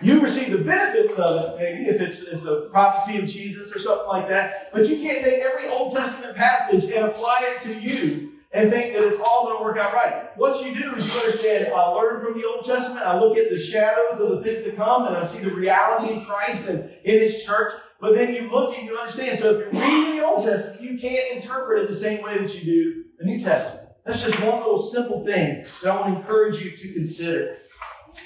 You 0.00 0.20
receive 0.20 0.52
the 0.52 0.58
benefits 0.58 1.18
of 1.18 1.44
it, 1.44 1.56
maybe 1.58 1.88
if 1.88 2.00
it's, 2.00 2.20
it's, 2.22 2.44
a 2.44 2.68
prophecy 2.70 3.18
of 3.18 3.26
Jesus 3.26 3.74
or 3.74 3.80
something 3.80 4.06
like 4.06 4.28
that, 4.28 4.70
but 4.72 4.88
you 4.88 4.96
can't 4.96 5.24
take 5.24 5.40
every 5.40 5.68
Old 5.68 5.92
Testament 5.92 6.36
passage 6.36 6.84
and 6.84 7.06
apply 7.06 7.54
it 7.56 7.62
to 7.62 7.80
you 7.80 8.32
and 8.52 8.70
think 8.70 8.94
that 8.94 9.02
it's 9.02 9.18
all 9.18 9.46
going 9.46 9.58
to 9.58 9.64
work 9.64 9.76
out 9.76 9.92
right. 9.92 10.30
What 10.36 10.64
you 10.64 10.74
do 10.74 10.94
is 10.94 11.12
you 11.12 11.20
understand, 11.20 11.72
I 11.72 11.88
learn 11.88 12.20
from 12.20 12.40
the 12.40 12.46
Old 12.46 12.64
Testament, 12.64 13.04
I 13.04 13.18
look 13.18 13.36
at 13.36 13.50
the 13.50 13.58
shadows 13.58 14.20
of 14.20 14.30
the 14.30 14.42
things 14.42 14.64
to 14.64 14.72
come, 14.72 15.06
and 15.06 15.16
I 15.16 15.24
see 15.24 15.40
the 15.40 15.50
reality 15.50 16.14
in 16.14 16.24
Christ 16.24 16.68
and 16.68 16.90
in 17.04 17.20
His 17.20 17.44
church. 17.44 17.72
But 18.00 18.14
then 18.14 18.32
you 18.32 18.42
look 18.42 18.78
and 18.78 18.86
you 18.86 18.96
understand. 18.96 19.38
So 19.38 19.58
if 19.58 19.72
you're 19.72 19.82
reading 19.82 20.16
the 20.16 20.24
Old 20.24 20.44
Testament, 20.44 20.80
you 20.80 20.98
can't 20.98 21.32
interpret 21.32 21.82
it 21.82 21.88
the 21.88 21.94
same 21.94 22.22
way 22.22 22.38
that 22.38 22.54
you 22.54 22.60
do 22.60 23.04
the 23.18 23.24
New 23.24 23.40
Testament. 23.40 23.88
That's 24.04 24.22
just 24.22 24.40
one 24.40 24.58
little 24.58 24.78
simple 24.78 25.24
thing 25.26 25.64
that 25.82 25.90
I 25.90 26.00
want 26.00 26.14
to 26.14 26.20
encourage 26.20 26.62
you 26.62 26.74
to 26.74 26.92
consider. 26.94 27.58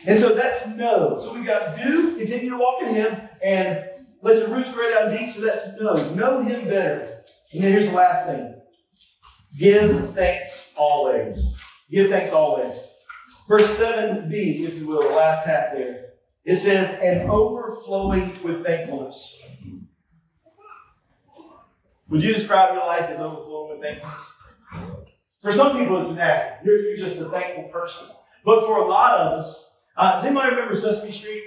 And 0.06 0.18
so 0.18 0.34
that's 0.34 0.66
no. 0.68 1.18
So 1.18 1.34
we 1.34 1.44
got 1.44 1.76
do, 1.76 2.16
continue 2.16 2.50
to 2.50 2.58
walk 2.58 2.82
in 2.82 2.94
Him, 2.94 3.20
and 3.42 3.84
Let 4.22 4.38
your 4.38 4.48
roots 4.48 4.70
grow 4.70 4.88
down 4.88 5.16
deep 5.16 5.32
so 5.32 5.40
that's 5.40 5.66
no. 5.80 5.94
Know 6.14 6.42
him 6.42 6.68
better. 6.68 7.24
And 7.52 7.62
then 7.62 7.72
here's 7.72 7.88
the 7.88 7.94
last 7.94 8.26
thing. 8.26 8.54
Give 9.58 10.14
thanks 10.14 10.70
always. 10.76 11.54
Give 11.90 12.08
thanks 12.08 12.32
always. 12.32 12.76
Verse 13.48 13.78
7b, 13.78 14.32
if 14.32 14.74
you 14.74 14.86
will, 14.86 15.02
the 15.02 15.14
last 15.14 15.44
half 15.44 15.72
there. 15.74 16.12
It 16.44 16.56
says, 16.56 16.98
and 17.02 17.28
overflowing 17.30 18.38
with 18.42 18.64
thankfulness. 18.64 19.40
Would 22.08 22.22
you 22.22 22.32
describe 22.32 22.74
your 22.74 22.86
life 22.86 23.10
as 23.10 23.18
overflowing 23.18 23.78
with 23.78 23.82
thankfulness? 23.82 24.32
For 25.42 25.50
some 25.50 25.76
people, 25.76 26.00
it's 26.00 26.14
that. 26.14 26.60
You're, 26.64 26.80
you're 26.80 26.96
just 26.96 27.20
a 27.20 27.28
thankful 27.28 27.64
person. 27.64 28.06
But 28.44 28.64
for 28.66 28.78
a 28.78 28.86
lot 28.86 29.18
of 29.18 29.38
us, 29.38 29.71
uh, 29.96 30.16
does 30.16 30.24
anybody 30.24 30.50
remember 30.50 30.74
Sesame 30.74 31.10
Street? 31.10 31.44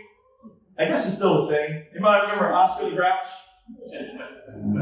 I 0.78 0.86
guess 0.86 1.06
it's 1.06 1.16
still 1.16 1.48
a 1.48 1.52
thing. 1.52 1.86
Anybody 1.92 2.22
remember 2.24 2.52
Oscar 2.52 2.90
the 2.90 2.96
Grouch? 2.96 3.28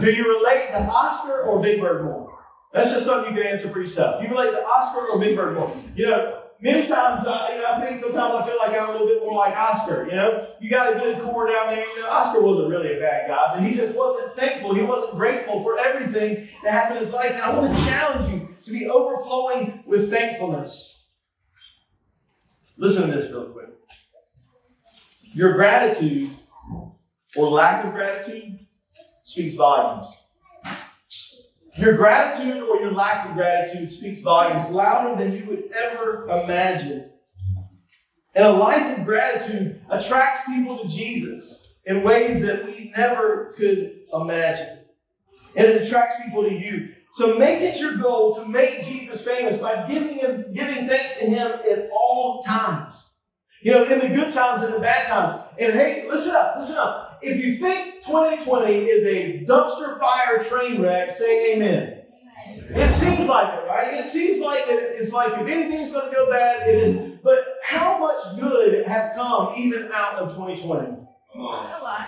Do 0.01 0.11
you 0.11 0.37
relate 0.37 0.67
to 0.69 0.81
Oscar 0.81 1.43
or 1.43 1.61
Big 1.61 1.79
Bird 1.79 2.03
more? 2.03 2.39
That's 2.73 2.91
just 2.91 3.05
something 3.05 3.35
you 3.35 3.41
can 3.41 3.51
answer 3.51 3.69
for 3.69 3.79
yourself. 3.79 4.19
Do 4.19 4.27
you 4.27 4.31
relate 4.31 4.51
to 4.51 4.65
Oscar 4.65 5.07
or 5.07 5.19
Big 5.19 5.35
Bird 5.35 5.55
more? 5.55 5.75
You 5.95 6.07
know, 6.07 6.43
many 6.59 6.87
times, 6.87 7.27
uh, 7.27 7.49
you 7.51 7.59
know, 7.59 7.65
I 7.67 7.79
think 7.79 7.99
sometimes 7.99 8.33
I 8.33 8.45
feel 8.47 8.57
like 8.57 8.75
I'm 8.75 8.89
a 8.89 8.91
little 8.91 9.07
bit 9.07 9.19
more 9.19 9.35
like 9.35 9.55
Oscar. 9.55 10.05
You 10.09 10.15
know, 10.15 10.47
you 10.59 10.69
got 10.69 10.95
a 10.95 10.99
good 10.99 11.21
core 11.21 11.47
down 11.47 11.67
there. 11.67 11.85
You 11.85 12.01
know, 12.01 12.09
Oscar 12.09 12.41
wasn't 12.41 12.69
really 12.69 12.97
a 12.97 12.99
bad 12.99 13.27
guy, 13.27 13.53
but 13.53 13.63
he 13.63 13.75
just 13.75 13.95
wasn't 13.95 14.33
thankful. 14.33 14.73
He 14.73 14.81
wasn't 14.81 15.15
grateful 15.15 15.61
for 15.61 15.77
everything 15.77 16.47
that 16.63 16.71
happened 16.71 16.97
in 16.97 17.03
his 17.03 17.13
life. 17.13 17.31
And 17.31 17.41
I 17.41 17.55
want 17.55 17.77
to 17.77 17.85
challenge 17.85 18.33
you 18.33 18.55
to 18.63 18.71
be 18.71 18.89
overflowing 18.89 19.83
with 19.85 20.09
thankfulness. 20.09 21.02
Listen 22.83 23.09
to 23.09 23.15
this 23.15 23.31
real 23.31 23.45
quick. 23.45 23.69
Your 25.33 25.53
gratitude 25.53 26.29
or 27.37 27.49
lack 27.49 27.85
of 27.85 27.93
gratitude 27.93 28.59
speaks 29.23 29.55
volumes. 29.55 30.09
Your 31.77 31.95
gratitude 31.95 32.61
or 32.61 32.81
your 32.81 32.91
lack 32.91 33.29
of 33.29 33.35
gratitude 33.35 33.89
speaks 33.89 34.19
volumes 34.19 34.69
louder 34.69 35.15
than 35.15 35.31
you 35.31 35.45
would 35.45 35.71
ever 35.71 36.27
imagine. 36.27 37.09
And 38.35 38.47
a 38.47 38.51
life 38.51 38.99
of 38.99 39.05
gratitude 39.05 39.81
attracts 39.89 40.41
people 40.45 40.79
to 40.79 40.87
Jesus 40.89 41.75
in 41.85 42.03
ways 42.03 42.41
that 42.41 42.65
we 42.65 42.91
never 42.97 43.53
could 43.55 44.01
imagine. 44.13 44.79
And 45.55 45.67
it 45.67 45.87
attracts 45.87 46.21
people 46.21 46.43
to 46.43 46.51
you. 46.51 46.89
So 47.13 47.37
make 47.37 47.61
it 47.61 47.79
your 47.79 47.97
goal 47.97 48.33
to 48.35 48.45
make 48.45 48.83
Jesus 48.83 49.21
famous 49.21 49.57
by 49.57 49.87
giving 49.87 50.17
him, 50.17 50.51
giving 50.51 50.87
thanks 50.87 51.19
to 51.19 51.25
him 51.25 51.47
at 51.47 51.89
all 51.91 52.41
times. 52.41 53.07
You 53.61 53.71
know, 53.71 53.83
in 53.83 53.99
the 53.99 54.07
good 54.07 54.33
times 54.33 54.63
and 54.63 54.73
the 54.73 54.79
bad 54.79 55.07
times. 55.07 55.43
And 55.59 55.73
hey, 55.73 56.07
listen 56.09 56.31
up, 56.31 56.55
listen 56.57 56.75
up. 56.75 57.19
If 57.21 57.45
you 57.45 57.57
think 57.57 58.03
2020 58.03 58.73
is 58.73 59.03
a 59.05 59.45
dumpster 59.45 59.99
fire 59.99 60.39
train 60.39 60.81
wreck, 60.81 61.11
say 61.11 61.53
amen. 61.53 61.99
It 62.47 62.91
seems 62.91 63.29
like 63.29 63.53
it, 63.53 63.67
right? 63.67 63.93
It 63.93 64.07
seems 64.07 64.39
like 64.39 64.67
it, 64.67 64.95
it's 64.97 65.13
like 65.13 65.33
if 65.33 65.47
anything's 65.47 65.91
going 65.91 66.09
to 66.09 66.15
go 66.15 66.31
bad, 66.31 66.67
it 66.67 66.83
is. 66.83 67.19
But 67.23 67.37
how 67.63 67.99
much 67.99 68.39
good 68.39 68.87
has 68.87 69.13
come 69.15 69.53
even 69.55 69.91
out 69.93 70.15
of 70.15 70.31
2020? 70.31 70.97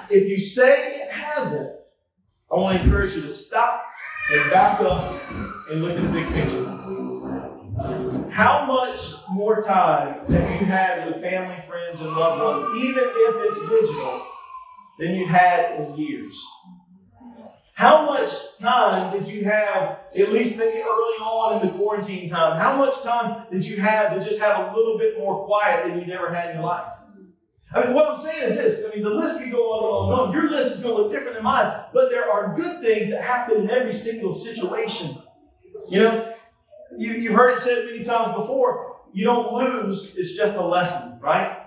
If 0.09 0.27
you 0.27 0.39
say 0.39 0.95
it 0.95 1.11
hasn't, 1.11 1.75
I 2.51 2.55
want 2.55 2.77
to 2.77 2.83
encourage 2.83 3.15
you 3.15 3.21
to 3.21 3.33
stop 3.33 3.84
and 4.31 4.51
back 4.51 4.79
up 4.81 5.21
and 5.69 5.83
look 5.83 5.97
at 5.97 6.03
the 6.03 6.09
big 6.09 6.27
picture. 6.33 6.65
How 8.31 8.65
much 8.65 9.13
more 9.29 9.61
time 9.61 10.25
have 10.31 10.61
you 10.61 10.65
had 10.65 11.07
with 11.07 11.21
family, 11.21 11.61
friends, 11.67 11.99
and 11.99 12.09
loved 12.09 12.41
ones, 12.41 12.83
even 12.83 13.03
if 13.03 13.35
it's 13.49 13.69
digital, 13.69 14.25
than 14.99 15.15
you 15.15 15.27
had 15.27 15.79
in 15.79 15.95
years? 15.95 16.43
How 17.75 18.05
much 18.05 18.57
time 18.57 19.11
did 19.11 19.27
you 19.27 19.43
have, 19.43 19.99
at 20.17 20.31
least 20.31 20.57
maybe 20.57 20.77
early 20.77 21.17
on 21.19 21.61
in 21.61 21.67
the 21.67 21.73
quarantine 21.77 22.29
time? 22.29 22.57
How 22.57 22.77
much 22.77 23.03
time 23.03 23.45
did 23.51 23.65
you 23.65 23.81
have 23.81 24.13
to 24.13 24.25
just 24.25 24.39
have 24.39 24.67
a 24.67 24.75
little 24.75 24.97
bit 24.97 25.17
more 25.17 25.45
quiet 25.45 25.85
than 25.85 25.99
you 25.99 26.07
never 26.07 26.33
had 26.33 26.51
in 26.51 26.55
your 26.55 26.65
life? 26.65 26.87
I 27.73 27.85
mean, 27.85 27.93
what 27.93 28.07
I'm 28.07 28.15
saying 28.15 28.43
is 28.43 28.55
this. 28.55 28.85
I 28.85 28.95
mean, 28.95 29.03
the 29.03 29.09
list 29.09 29.39
can 29.39 29.49
go 29.51 29.57
on 29.57 29.83
and 29.83 29.93
on 29.93 30.27
and 30.27 30.29
on. 30.29 30.33
Your 30.33 30.49
list 30.49 30.75
is 30.75 30.79
going 30.81 30.95
to 30.95 31.01
look 31.03 31.11
different 31.11 31.35
than 31.35 31.43
mine, 31.43 31.85
but 31.93 32.09
there 32.09 32.29
are 32.29 32.55
good 32.55 32.81
things 32.81 33.09
that 33.09 33.21
happen 33.21 33.57
in 33.61 33.69
every 33.69 33.91
single 33.91 34.33
situation. 34.33 35.17
You 35.89 35.99
know, 35.99 36.33
you, 36.97 37.13
you've 37.13 37.33
heard 37.33 37.53
it 37.53 37.59
said 37.59 37.85
many 37.85 38.03
times 38.03 38.35
before 38.35 38.95
you 39.13 39.23
don't 39.25 39.53
lose, 39.53 40.15
it's 40.17 40.35
just 40.35 40.53
a 40.55 40.65
lesson, 40.65 41.19
right? 41.21 41.61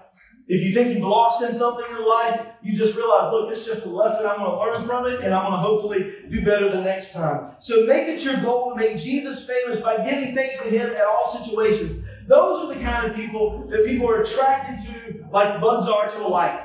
If 0.49 0.63
you 0.63 0.73
think 0.73 0.95
you've 0.95 1.07
lost 1.07 1.43
in 1.43 1.55
something 1.55 1.85
in 1.91 2.07
life, 2.07 2.47
you 2.63 2.75
just 2.75 2.97
realize, 2.97 3.33
look, 3.33 3.51
it's 3.51 3.67
just 3.67 3.85
a 3.85 3.89
lesson. 3.89 4.27
I'm 4.27 4.39
going 4.39 4.51
to 4.51 4.59
learn 4.59 4.87
from 4.87 5.07
it, 5.07 5.21
and 5.21 5.35
I'm 5.35 5.45
going 5.45 5.53
to 5.53 5.59
hopefully 5.59 6.13
do 6.31 6.43
better 6.43 6.71
the 6.71 6.81
next 6.81 7.13
time. 7.13 7.53
So 7.59 7.85
make 7.85 8.09
it 8.09 8.25
your 8.25 8.37
goal 8.41 8.71
to 8.71 8.77
make 8.77 8.97
Jesus 8.97 9.47
famous 9.47 9.81
by 9.81 10.05
giving 10.09 10.35
thanks 10.35 10.57
to 10.59 10.65
Him 10.65 10.91
at 10.91 11.05
all 11.05 11.27
situations. 11.27 12.03
Those 12.27 12.65
are 12.65 12.75
the 12.75 12.81
kind 12.81 13.11
of 13.11 13.17
people 13.17 13.67
that 13.71 13.85
people 13.85 14.11
are 14.11 14.23
attracted 14.23 14.87
to, 14.87 15.18
like 15.33 15.61
bugs 15.61 15.87
are 15.87 16.09
to 16.09 16.21
a 16.21 16.29
light. 16.29 16.65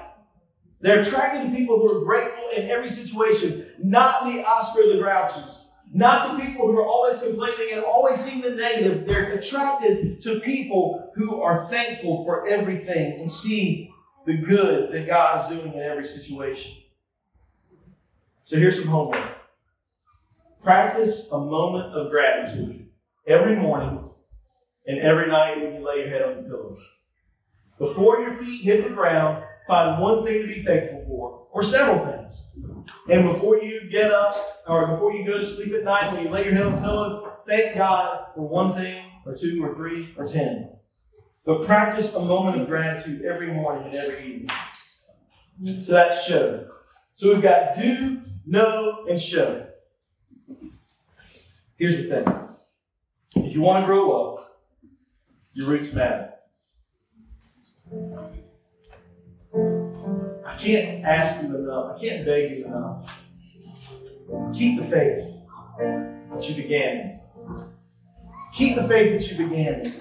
They're 0.82 0.99
attracted 0.99 1.49
to 1.49 1.56
people 1.56 1.80
who 1.80 1.97
are 1.97 2.04
grateful 2.04 2.49
in 2.56 2.69
every 2.69 2.89
situation, 2.89 3.71
not 3.82 4.26
the 4.26 4.45
Oscar 4.45 4.88
the 4.88 4.99
Grouches. 4.99 5.69
Not 5.95 6.36
the 6.36 6.43
people 6.43 6.65
who 6.65 6.80
are 6.80 6.88
always 6.88 7.19
complaining 7.21 7.73
and 7.73 7.84
always 7.84 8.19
seeing 8.19 8.41
the 8.41 8.49
negative. 8.49 9.06
They're 9.06 9.34
attracted 9.34 10.19
to 10.21 10.39
people 10.39 11.12
who 11.13 11.39
are 11.39 11.67
thankful 11.67 12.26
for 12.26 12.47
everything 12.47 13.19
and 13.19 13.30
see 13.30 13.93
the 14.26 14.38
good 14.38 14.91
that 14.91 15.06
God 15.06 15.39
is 15.39 15.56
doing 15.56 15.71
in 15.71 15.80
every 15.80 16.06
situation. 16.06 16.71
So 18.41 18.58
here's 18.58 18.80
some 18.80 18.88
homework. 18.88 19.38
Practice 20.63 21.30
a 21.32 21.38
moment 21.38 21.93
of 21.93 22.10
gratitude 22.10 22.88
every 23.28 23.56
morning 23.56 24.10
and 24.88 24.99
every 24.99 25.28
night 25.28 25.62
when 25.62 25.76
you 25.76 25.86
lay 25.86 25.99
your 25.99 26.10
head 26.10 26.21
on 26.23 26.38
the 26.38 26.49
pillow. 26.49 26.78
Before 27.77 28.19
your 28.19 28.33
feet 28.33 28.63
hit 28.63 28.83
the 28.83 28.89
ground, 28.89 29.43
find 29.67 30.01
one 30.01 30.25
thing 30.25 30.41
to 30.41 30.47
be 30.47 30.62
thankful 30.62 31.03
for, 31.07 31.47
or 31.51 31.63
several 31.63 32.05
things. 32.05 32.51
And 33.09 33.31
before 33.31 33.57
you 33.57 33.89
get 33.89 34.12
up, 34.12 34.63
or 34.67 34.88
before 34.88 35.13
you 35.13 35.25
go 35.25 35.39
to 35.39 35.45
sleep 35.45 35.73
at 35.73 35.83
night, 35.83 36.13
when 36.13 36.23
you 36.23 36.29
lay 36.29 36.45
your 36.45 36.53
head 36.53 36.65
on 36.65 36.75
the 36.75 36.81
pillow, 36.81 37.33
thank 37.45 37.75
God 37.75 38.27
for 38.36 38.47
one 38.47 38.73
thing, 38.73 39.03
or 39.25 39.36
two, 39.36 39.63
or 39.63 39.75
three, 39.75 40.13
or 40.17 40.27
ten. 40.27 40.69
But 41.45 41.65
practice 41.65 42.13
a 42.13 42.19
moment 42.19 42.62
of 42.62 42.67
gratitude 42.67 43.23
every 43.23 43.51
morning 43.51 43.88
and 43.88 43.95
every 43.95 44.47
evening. 45.59 45.81
So 45.83 45.93
that's 45.93 46.25
show. 46.25 46.67
So 47.15 47.33
we've 47.33 47.43
got 47.43 47.75
do, 47.75 48.21
know, 48.45 49.05
and 49.09 49.19
show. 49.19 49.67
Here's 51.77 51.97
the 51.97 52.03
thing. 52.03 52.27
If 53.36 53.53
you 53.53 53.62
want 53.62 53.83
to 53.83 53.86
grow 53.86 54.12
up, 54.12 54.62
your 55.53 55.67
roots 55.67 55.91
matter. 55.93 56.32
I 60.53 60.57
can't 60.57 61.03
ask 61.03 61.41
you 61.41 61.55
enough. 61.55 61.95
I 61.95 61.99
can't 61.99 62.25
beg 62.25 62.57
you 62.57 62.65
enough. 62.65 63.09
Keep 64.53 64.81
the 64.81 64.85
faith 64.85 65.33
that 65.79 66.47
you 66.47 66.55
began. 66.55 67.19
Keep 68.53 68.75
the 68.75 68.87
faith 68.87 69.19
that 69.19 69.31
you 69.31 69.47
began. 69.47 69.93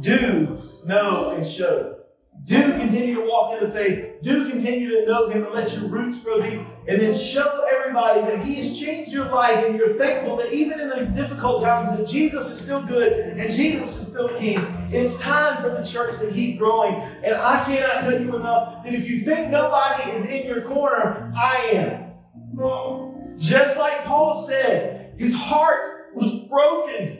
Do, 0.00 0.62
know, 0.84 1.30
and 1.30 1.46
show. 1.46 1.96
Do 2.44 2.72
continue 2.72 3.14
to 3.14 3.22
walk 3.22 3.54
in 3.54 3.66
the 3.66 3.74
faith. 3.74 4.22
Do 4.22 4.48
continue 4.48 4.90
to 4.90 5.06
know 5.06 5.30
Him 5.30 5.44
and 5.44 5.54
let 5.54 5.72
your 5.72 5.88
roots 5.88 6.20
grow 6.20 6.42
deep. 6.42 6.60
And 6.86 7.00
then 7.00 7.14
show 7.14 7.66
everybody 7.72 8.20
that 8.20 8.44
He 8.44 8.56
has 8.56 8.78
changed 8.78 9.12
your 9.12 9.26
life 9.30 9.64
and 9.66 9.76
you're 9.76 9.94
thankful 9.94 10.36
that 10.36 10.52
even 10.52 10.78
in 10.78 10.90
the 10.90 11.06
difficult 11.06 11.62
times 11.62 11.96
that 11.96 12.06
Jesus 12.06 12.50
is 12.50 12.60
still 12.60 12.82
good 12.82 13.12
and 13.12 13.50
Jesus 13.50 13.97
still 14.18 14.36
King. 14.38 14.58
It's 14.90 15.20
time 15.20 15.62
for 15.62 15.70
the 15.70 15.86
church 15.86 16.18
to 16.20 16.32
keep 16.32 16.58
growing. 16.58 16.94
And 17.22 17.34
I 17.34 17.64
cannot 17.64 18.00
tell 18.00 18.20
you 18.20 18.34
enough 18.34 18.84
that 18.84 18.92
if 18.92 19.08
you 19.08 19.20
think 19.20 19.50
nobody 19.50 20.10
is 20.10 20.24
in 20.24 20.46
your 20.46 20.62
corner, 20.62 21.32
I 21.36 21.56
am. 21.72 23.38
Just 23.38 23.78
like 23.78 24.04
Paul 24.04 24.44
said, 24.46 25.14
his 25.18 25.34
heart 25.34 26.14
was 26.16 26.32
broken 26.48 27.18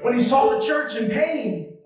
when 0.00 0.14
he 0.14 0.20
saw 0.20 0.58
the 0.58 0.64
church 0.64 0.96
in 0.96 1.10
pain. 1.10 1.76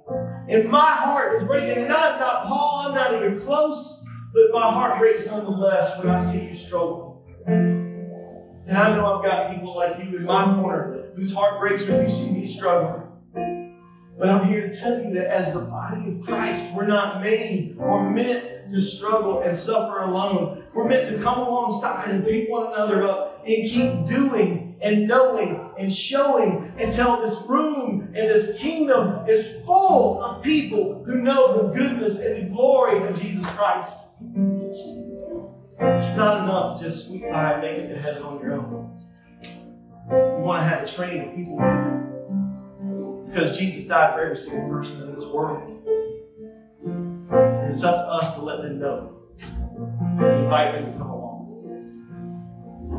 And 0.49 0.69
my 0.71 0.93
heart 0.93 1.35
is 1.35 1.43
breaking. 1.43 1.85
I'm 1.85 1.89
not 1.89 2.45
Paul, 2.45 2.87
I'm 2.87 2.95
not 2.95 3.13
even 3.15 3.41
close, 3.41 4.05
but 4.33 4.53
my 4.53 4.71
heart 4.71 5.01
breaks 5.01 5.27
nonetheless 5.27 5.99
when 5.99 6.09
I 6.09 6.23
see 6.23 6.45
you 6.45 6.55
struggle. 6.55 7.27
And 7.49 8.77
I 8.77 8.95
know 8.95 9.19
I've 9.19 9.25
got 9.25 9.53
people 9.53 9.75
like 9.75 9.99
you 9.99 10.17
in 10.17 10.25
my 10.25 10.45
corner 10.55 11.11
whose 11.17 11.33
heart 11.33 11.59
breaks 11.59 11.85
when 11.87 12.03
you 12.03 12.09
see 12.09 12.31
me 12.31 12.47
struggle. 12.47 13.06
But 14.19 14.31
I'm 14.31 14.49
here 14.49 14.71
to 14.71 14.75
tell 14.75 15.03
you 15.03 15.13
that 15.15 15.27
as 15.27 15.53
the 15.53 15.61
body 15.61 16.09
of 16.09 16.23
Christ, 16.23 16.73
we're 16.73 16.87
not 16.87 17.23
made 17.23 17.77
or 17.79 18.11
meant 18.11 18.73
to 18.73 18.81
struggle 18.81 19.43
and 19.43 19.55
suffer 19.55 19.99
alone. 19.99 20.65
We're 20.75 20.89
meant 20.89 21.07
to 21.09 21.19
come 21.23 21.39
alongside 21.39 22.11
and 22.11 22.25
pick 22.25 22.49
one 22.49 22.73
another 22.73 23.05
up 23.05 23.43
and 23.47 23.69
keep 23.69 24.07
doing 24.07 24.79
and 24.81 25.07
knowing 25.07 25.71
and 25.79 25.93
showing 25.93 26.73
until 26.79 27.21
this 27.21 27.43
room 27.47 28.13
and 28.15 28.31
this 28.31 28.59
kingdom 28.59 29.29
is 29.29 29.63
full 29.67 30.23
of 30.23 30.43
people 30.43 31.05
who 31.05 31.17
know 31.17 31.69
the 31.69 31.75
goodness 31.75 32.19
and 32.19 32.37
the 32.37 32.55
glory 32.55 33.07
of 33.07 33.21
Jesus 33.21 33.47
Christ. 33.49 33.99
It's 35.79 36.17
not 36.17 36.45
enough 36.45 36.79
to 36.79 36.85
just 36.85 37.09
sweep 37.09 37.23
by 37.23 37.53
and 37.53 37.63
make 37.63 37.79
it 37.79 37.95
to 37.95 38.01
heaven 38.01 38.23
on 38.23 38.41
your 38.41 38.55
own. 38.55 38.99
You 40.09 40.43
want 40.43 40.63
to 40.63 40.69
have 40.69 40.83
a 40.85 40.87
train 40.87 41.29
of 41.29 41.35
people 41.35 41.59
because 43.29 43.59
Jesus 43.59 43.85
died 43.85 44.15
for 44.15 44.23
every 44.23 44.37
single 44.37 44.69
person 44.69 45.09
in 45.09 45.15
this 45.15 45.25
world. 45.25 45.73
And 46.85 47.73
it's 47.73 47.83
up 47.83 48.07
to 48.07 48.11
us 48.11 48.35
to 48.37 48.43
let 48.43 48.63
them 48.63 48.79
know. 48.79 49.23
Invite 50.19 50.75
them 50.75 50.93
to 50.93 50.99
come 50.99 51.11
along. 51.11 51.27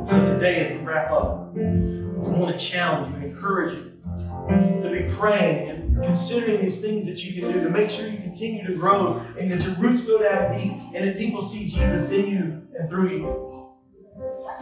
So 0.08 0.26
today, 0.26 0.66
as 0.66 0.72
we 0.74 0.86
wrap 0.86 1.12
up, 1.12 1.54
I 1.58 2.30
want 2.30 2.58
to 2.58 2.64
challenge 2.64 3.16
you 3.16 3.30
encourage 3.30 3.74
you 3.74 3.94
to 4.82 4.90
be 4.92 5.14
praying 5.16 5.70
and 5.70 6.04
considering 6.04 6.62
these 6.62 6.82
things 6.82 7.06
that 7.08 7.24
you 7.24 7.42
can 7.42 7.52
do 7.52 7.60
to 7.62 7.70
make 7.70 7.90
sure 7.90 8.08
you 8.08 8.18
continue 8.18 8.66
to 8.68 8.76
grow 8.76 9.26
and 9.40 9.52
that 9.52 9.64
your 9.64 9.76
roots 9.76 10.04
go 10.04 10.22
down 10.22 10.56
deep 10.58 10.74
and 10.94 11.08
that 11.08 11.18
people 11.18 11.42
see 11.42 11.68
Jesus 11.68 12.12
in 12.12 12.28
you 12.28 12.68
and 12.80 12.90
through 12.90 13.10
you. 13.10 13.74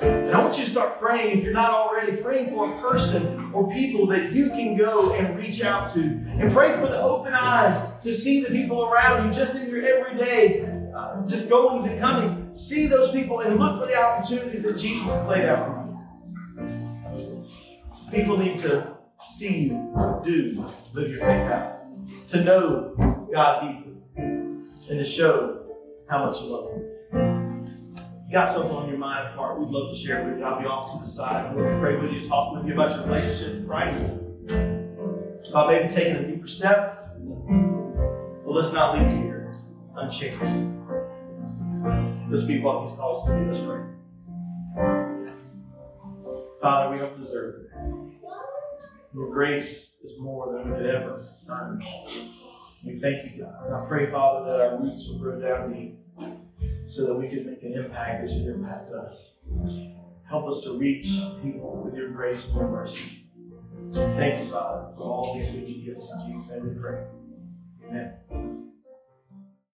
And 0.01 0.31
I 0.31 0.43
want 0.43 0.57
you 0.57 0.65
to 0.65 0.69
start 0.69 0.99
praying, 0.99 1.37
if 1.37 1.43
you're 1.43 1.53
not 1.53 1.71
already, 1.71 2.17
praying 2.17 2.49
for 2.49 2.73
a 2.73 2.81
person 2.81 3.44
or 3.55 3.71
people 3.71 4.05
that 4.07 4.33
you 4.33 4.49
can 4.49 4.75
go 4.75 5.13
and 5.13 5.37
reach 5.37 5.63
out 5.63 5.91
to. 5.93 6.01
And 6.01 6.51
pray 6.51 6.73
for 6.73 6.87
the 6.87 7.01
open 7.01 7.33
eyes 7.33 7.81
to 8.03 8.13
see 8.13 8.43
the 8.43 8.49
people 8.49 8.83
around 8.83 9.25
you 9.25 9.33
just 9.33 9.55
in 9.55 9.69
your 9.69 9.81
everyday, 9.81 10.65
uh, 10.93 11.25
just 11.25 11.49
goings 11.49 11.85
and 11.85 11.99
comings. 11.99 12.59
See 12.59 12.85
those 12.87 13.11
people 13.11 13.39
and 13.39 13.57
look 13.57 13.79
for 13.79 13.87
the 13.87 13.95
opportunities 13.95 14.63
that 14.63 14.77
Jesus 14.77 15.07
has 15.07 15.27
laid 15.27 15.45
out 15.45 15.65
for 15.65 15.71
you. 17.21 17.45
People 18.11 18.37
need 18.37 18.59
to 18.59 18.95
see 19.25 19.69
you 19.69 20.21
do, 20.23 20.69
live 20.93 21.09
your 21.09 21.19
faith 21.19 21.51
out, 21.51 21.79
to 22.29 22.43
know 22.43 23.27
God 23.33 23.61
deeply, 23.61 23.93
and 24.17 24.65
to 24.89 25.05
show 25.05 25.63
how 26.09 26.25
much 26.25 26.41
you 26.41 26.47
love 26.47 26.71
Him 26.71 26.94
got 28.35 28.51
something 28.51 28.75
on 28.75 28.89
your 28.89 28.97
mind, 28.97 29.33
heart, 29.33 29.57
we'd 29.57 29.69
love 29.69 29.93
to 29.93 29.97
share 29.97 30.19
it 30.21 30.29
with 30.29 30.39
you. 30.39 30.43
I'll 30.43 30.59
be 30.59 30.65
off 30.65 30.91
to 30.91 30.99
the 30.99 31.09
side. 31.09 31.55
We'll 31.55 31.79
pray 31.79 31.95
with 31.95 32.11
you, 32.11 32.21
talk 32.27 32.53
with 32.53 32.65
you 32.65 32.73
about 32.73 32.97
your 32.97 33.05
relationship 33.05 33.55
with 33.55 33.65
Christ. 33.65 34.11
About 35.49 35.71
maybe 35.71 35.87
taking 35.87 36.17
a 36.17 36.27
deeper 36.27 36.45
step. 36.45 37.15
But 37.17 38.51
let's 38.51 38.73
not 38.73 38.97
leave 38.97 39.07
here 39.07 39.55
unchanged. 39.95 40.43
Let's 42.29 42.43
be 42.43 42.59
what 42.59 42.81
He's 42.81 42.97
called 42.97 43.15
us 43.15 43.23
to 43.23 43.31
be. 43.31 43.45
Let's 43.45 43.59
pray. 43.59 43.83
Father, 46.61 46.93
we 46.93 46.97
don't 46.97 47.17
deserve 47.17 47.55
it. 47.55 47.69
Your 49.13 49.31
grace 49.31 49.95
is 50.03 50.19
more 50.19 50.51
than 50.51 50.73
we 50.73 50.77
could 50.77 50.87
ever 50.87 51.25
earn. 51.49 51.81
We 52.85 52.99
thank 52.99 53.31
you, 53.31 53.45
God. 53.45 53.71
I 53.71 53.87
pray, 53.87 54.11
Father, 54.11 54.51
that 54.51 54.59
our 54.59 54.77
roots 54.77 55.07
will 55.07 55.19
grow 55.19 55.39
down 55.39 55.71
deep 55.71 56.04
so 56.87 57.05
that 57.05 57.15
we 57.15 57.27
can 57.29 57.45
make 57.45 57.63
an 57.63 57.73
impact 57.73 58.23
as 58.23 58.33
you 58.33 58.53
impact 58.53 58.91
us. 58.91 59.33
Help 60.27 60.47
us 60.47 60.61
to 60.61 60.77
reach 60.77 61.07
people 61.43 61.81
with 61.83 61.95
your 61.95 62.09
grace 62.09 62.47
and 62.47 62.57
your 62.57 62.67
mercy. 62.67 63.27
Thank 63.93 64.45
you, 64.45 64.51
Father, 64.51 64.93
for 64.95 65.03
all 65.03 65.35
these 65.35 65.53
things 65.53 65.69
you 65.69 65.85
give 65.85 65.97
us. 65.97 66.11
In 66.11 66.31
Jesus' 66.31 66.51
name 66.51 66.69
we 66.69 66.79
pray. 66.79 67.05
Amen. 67.87 68.64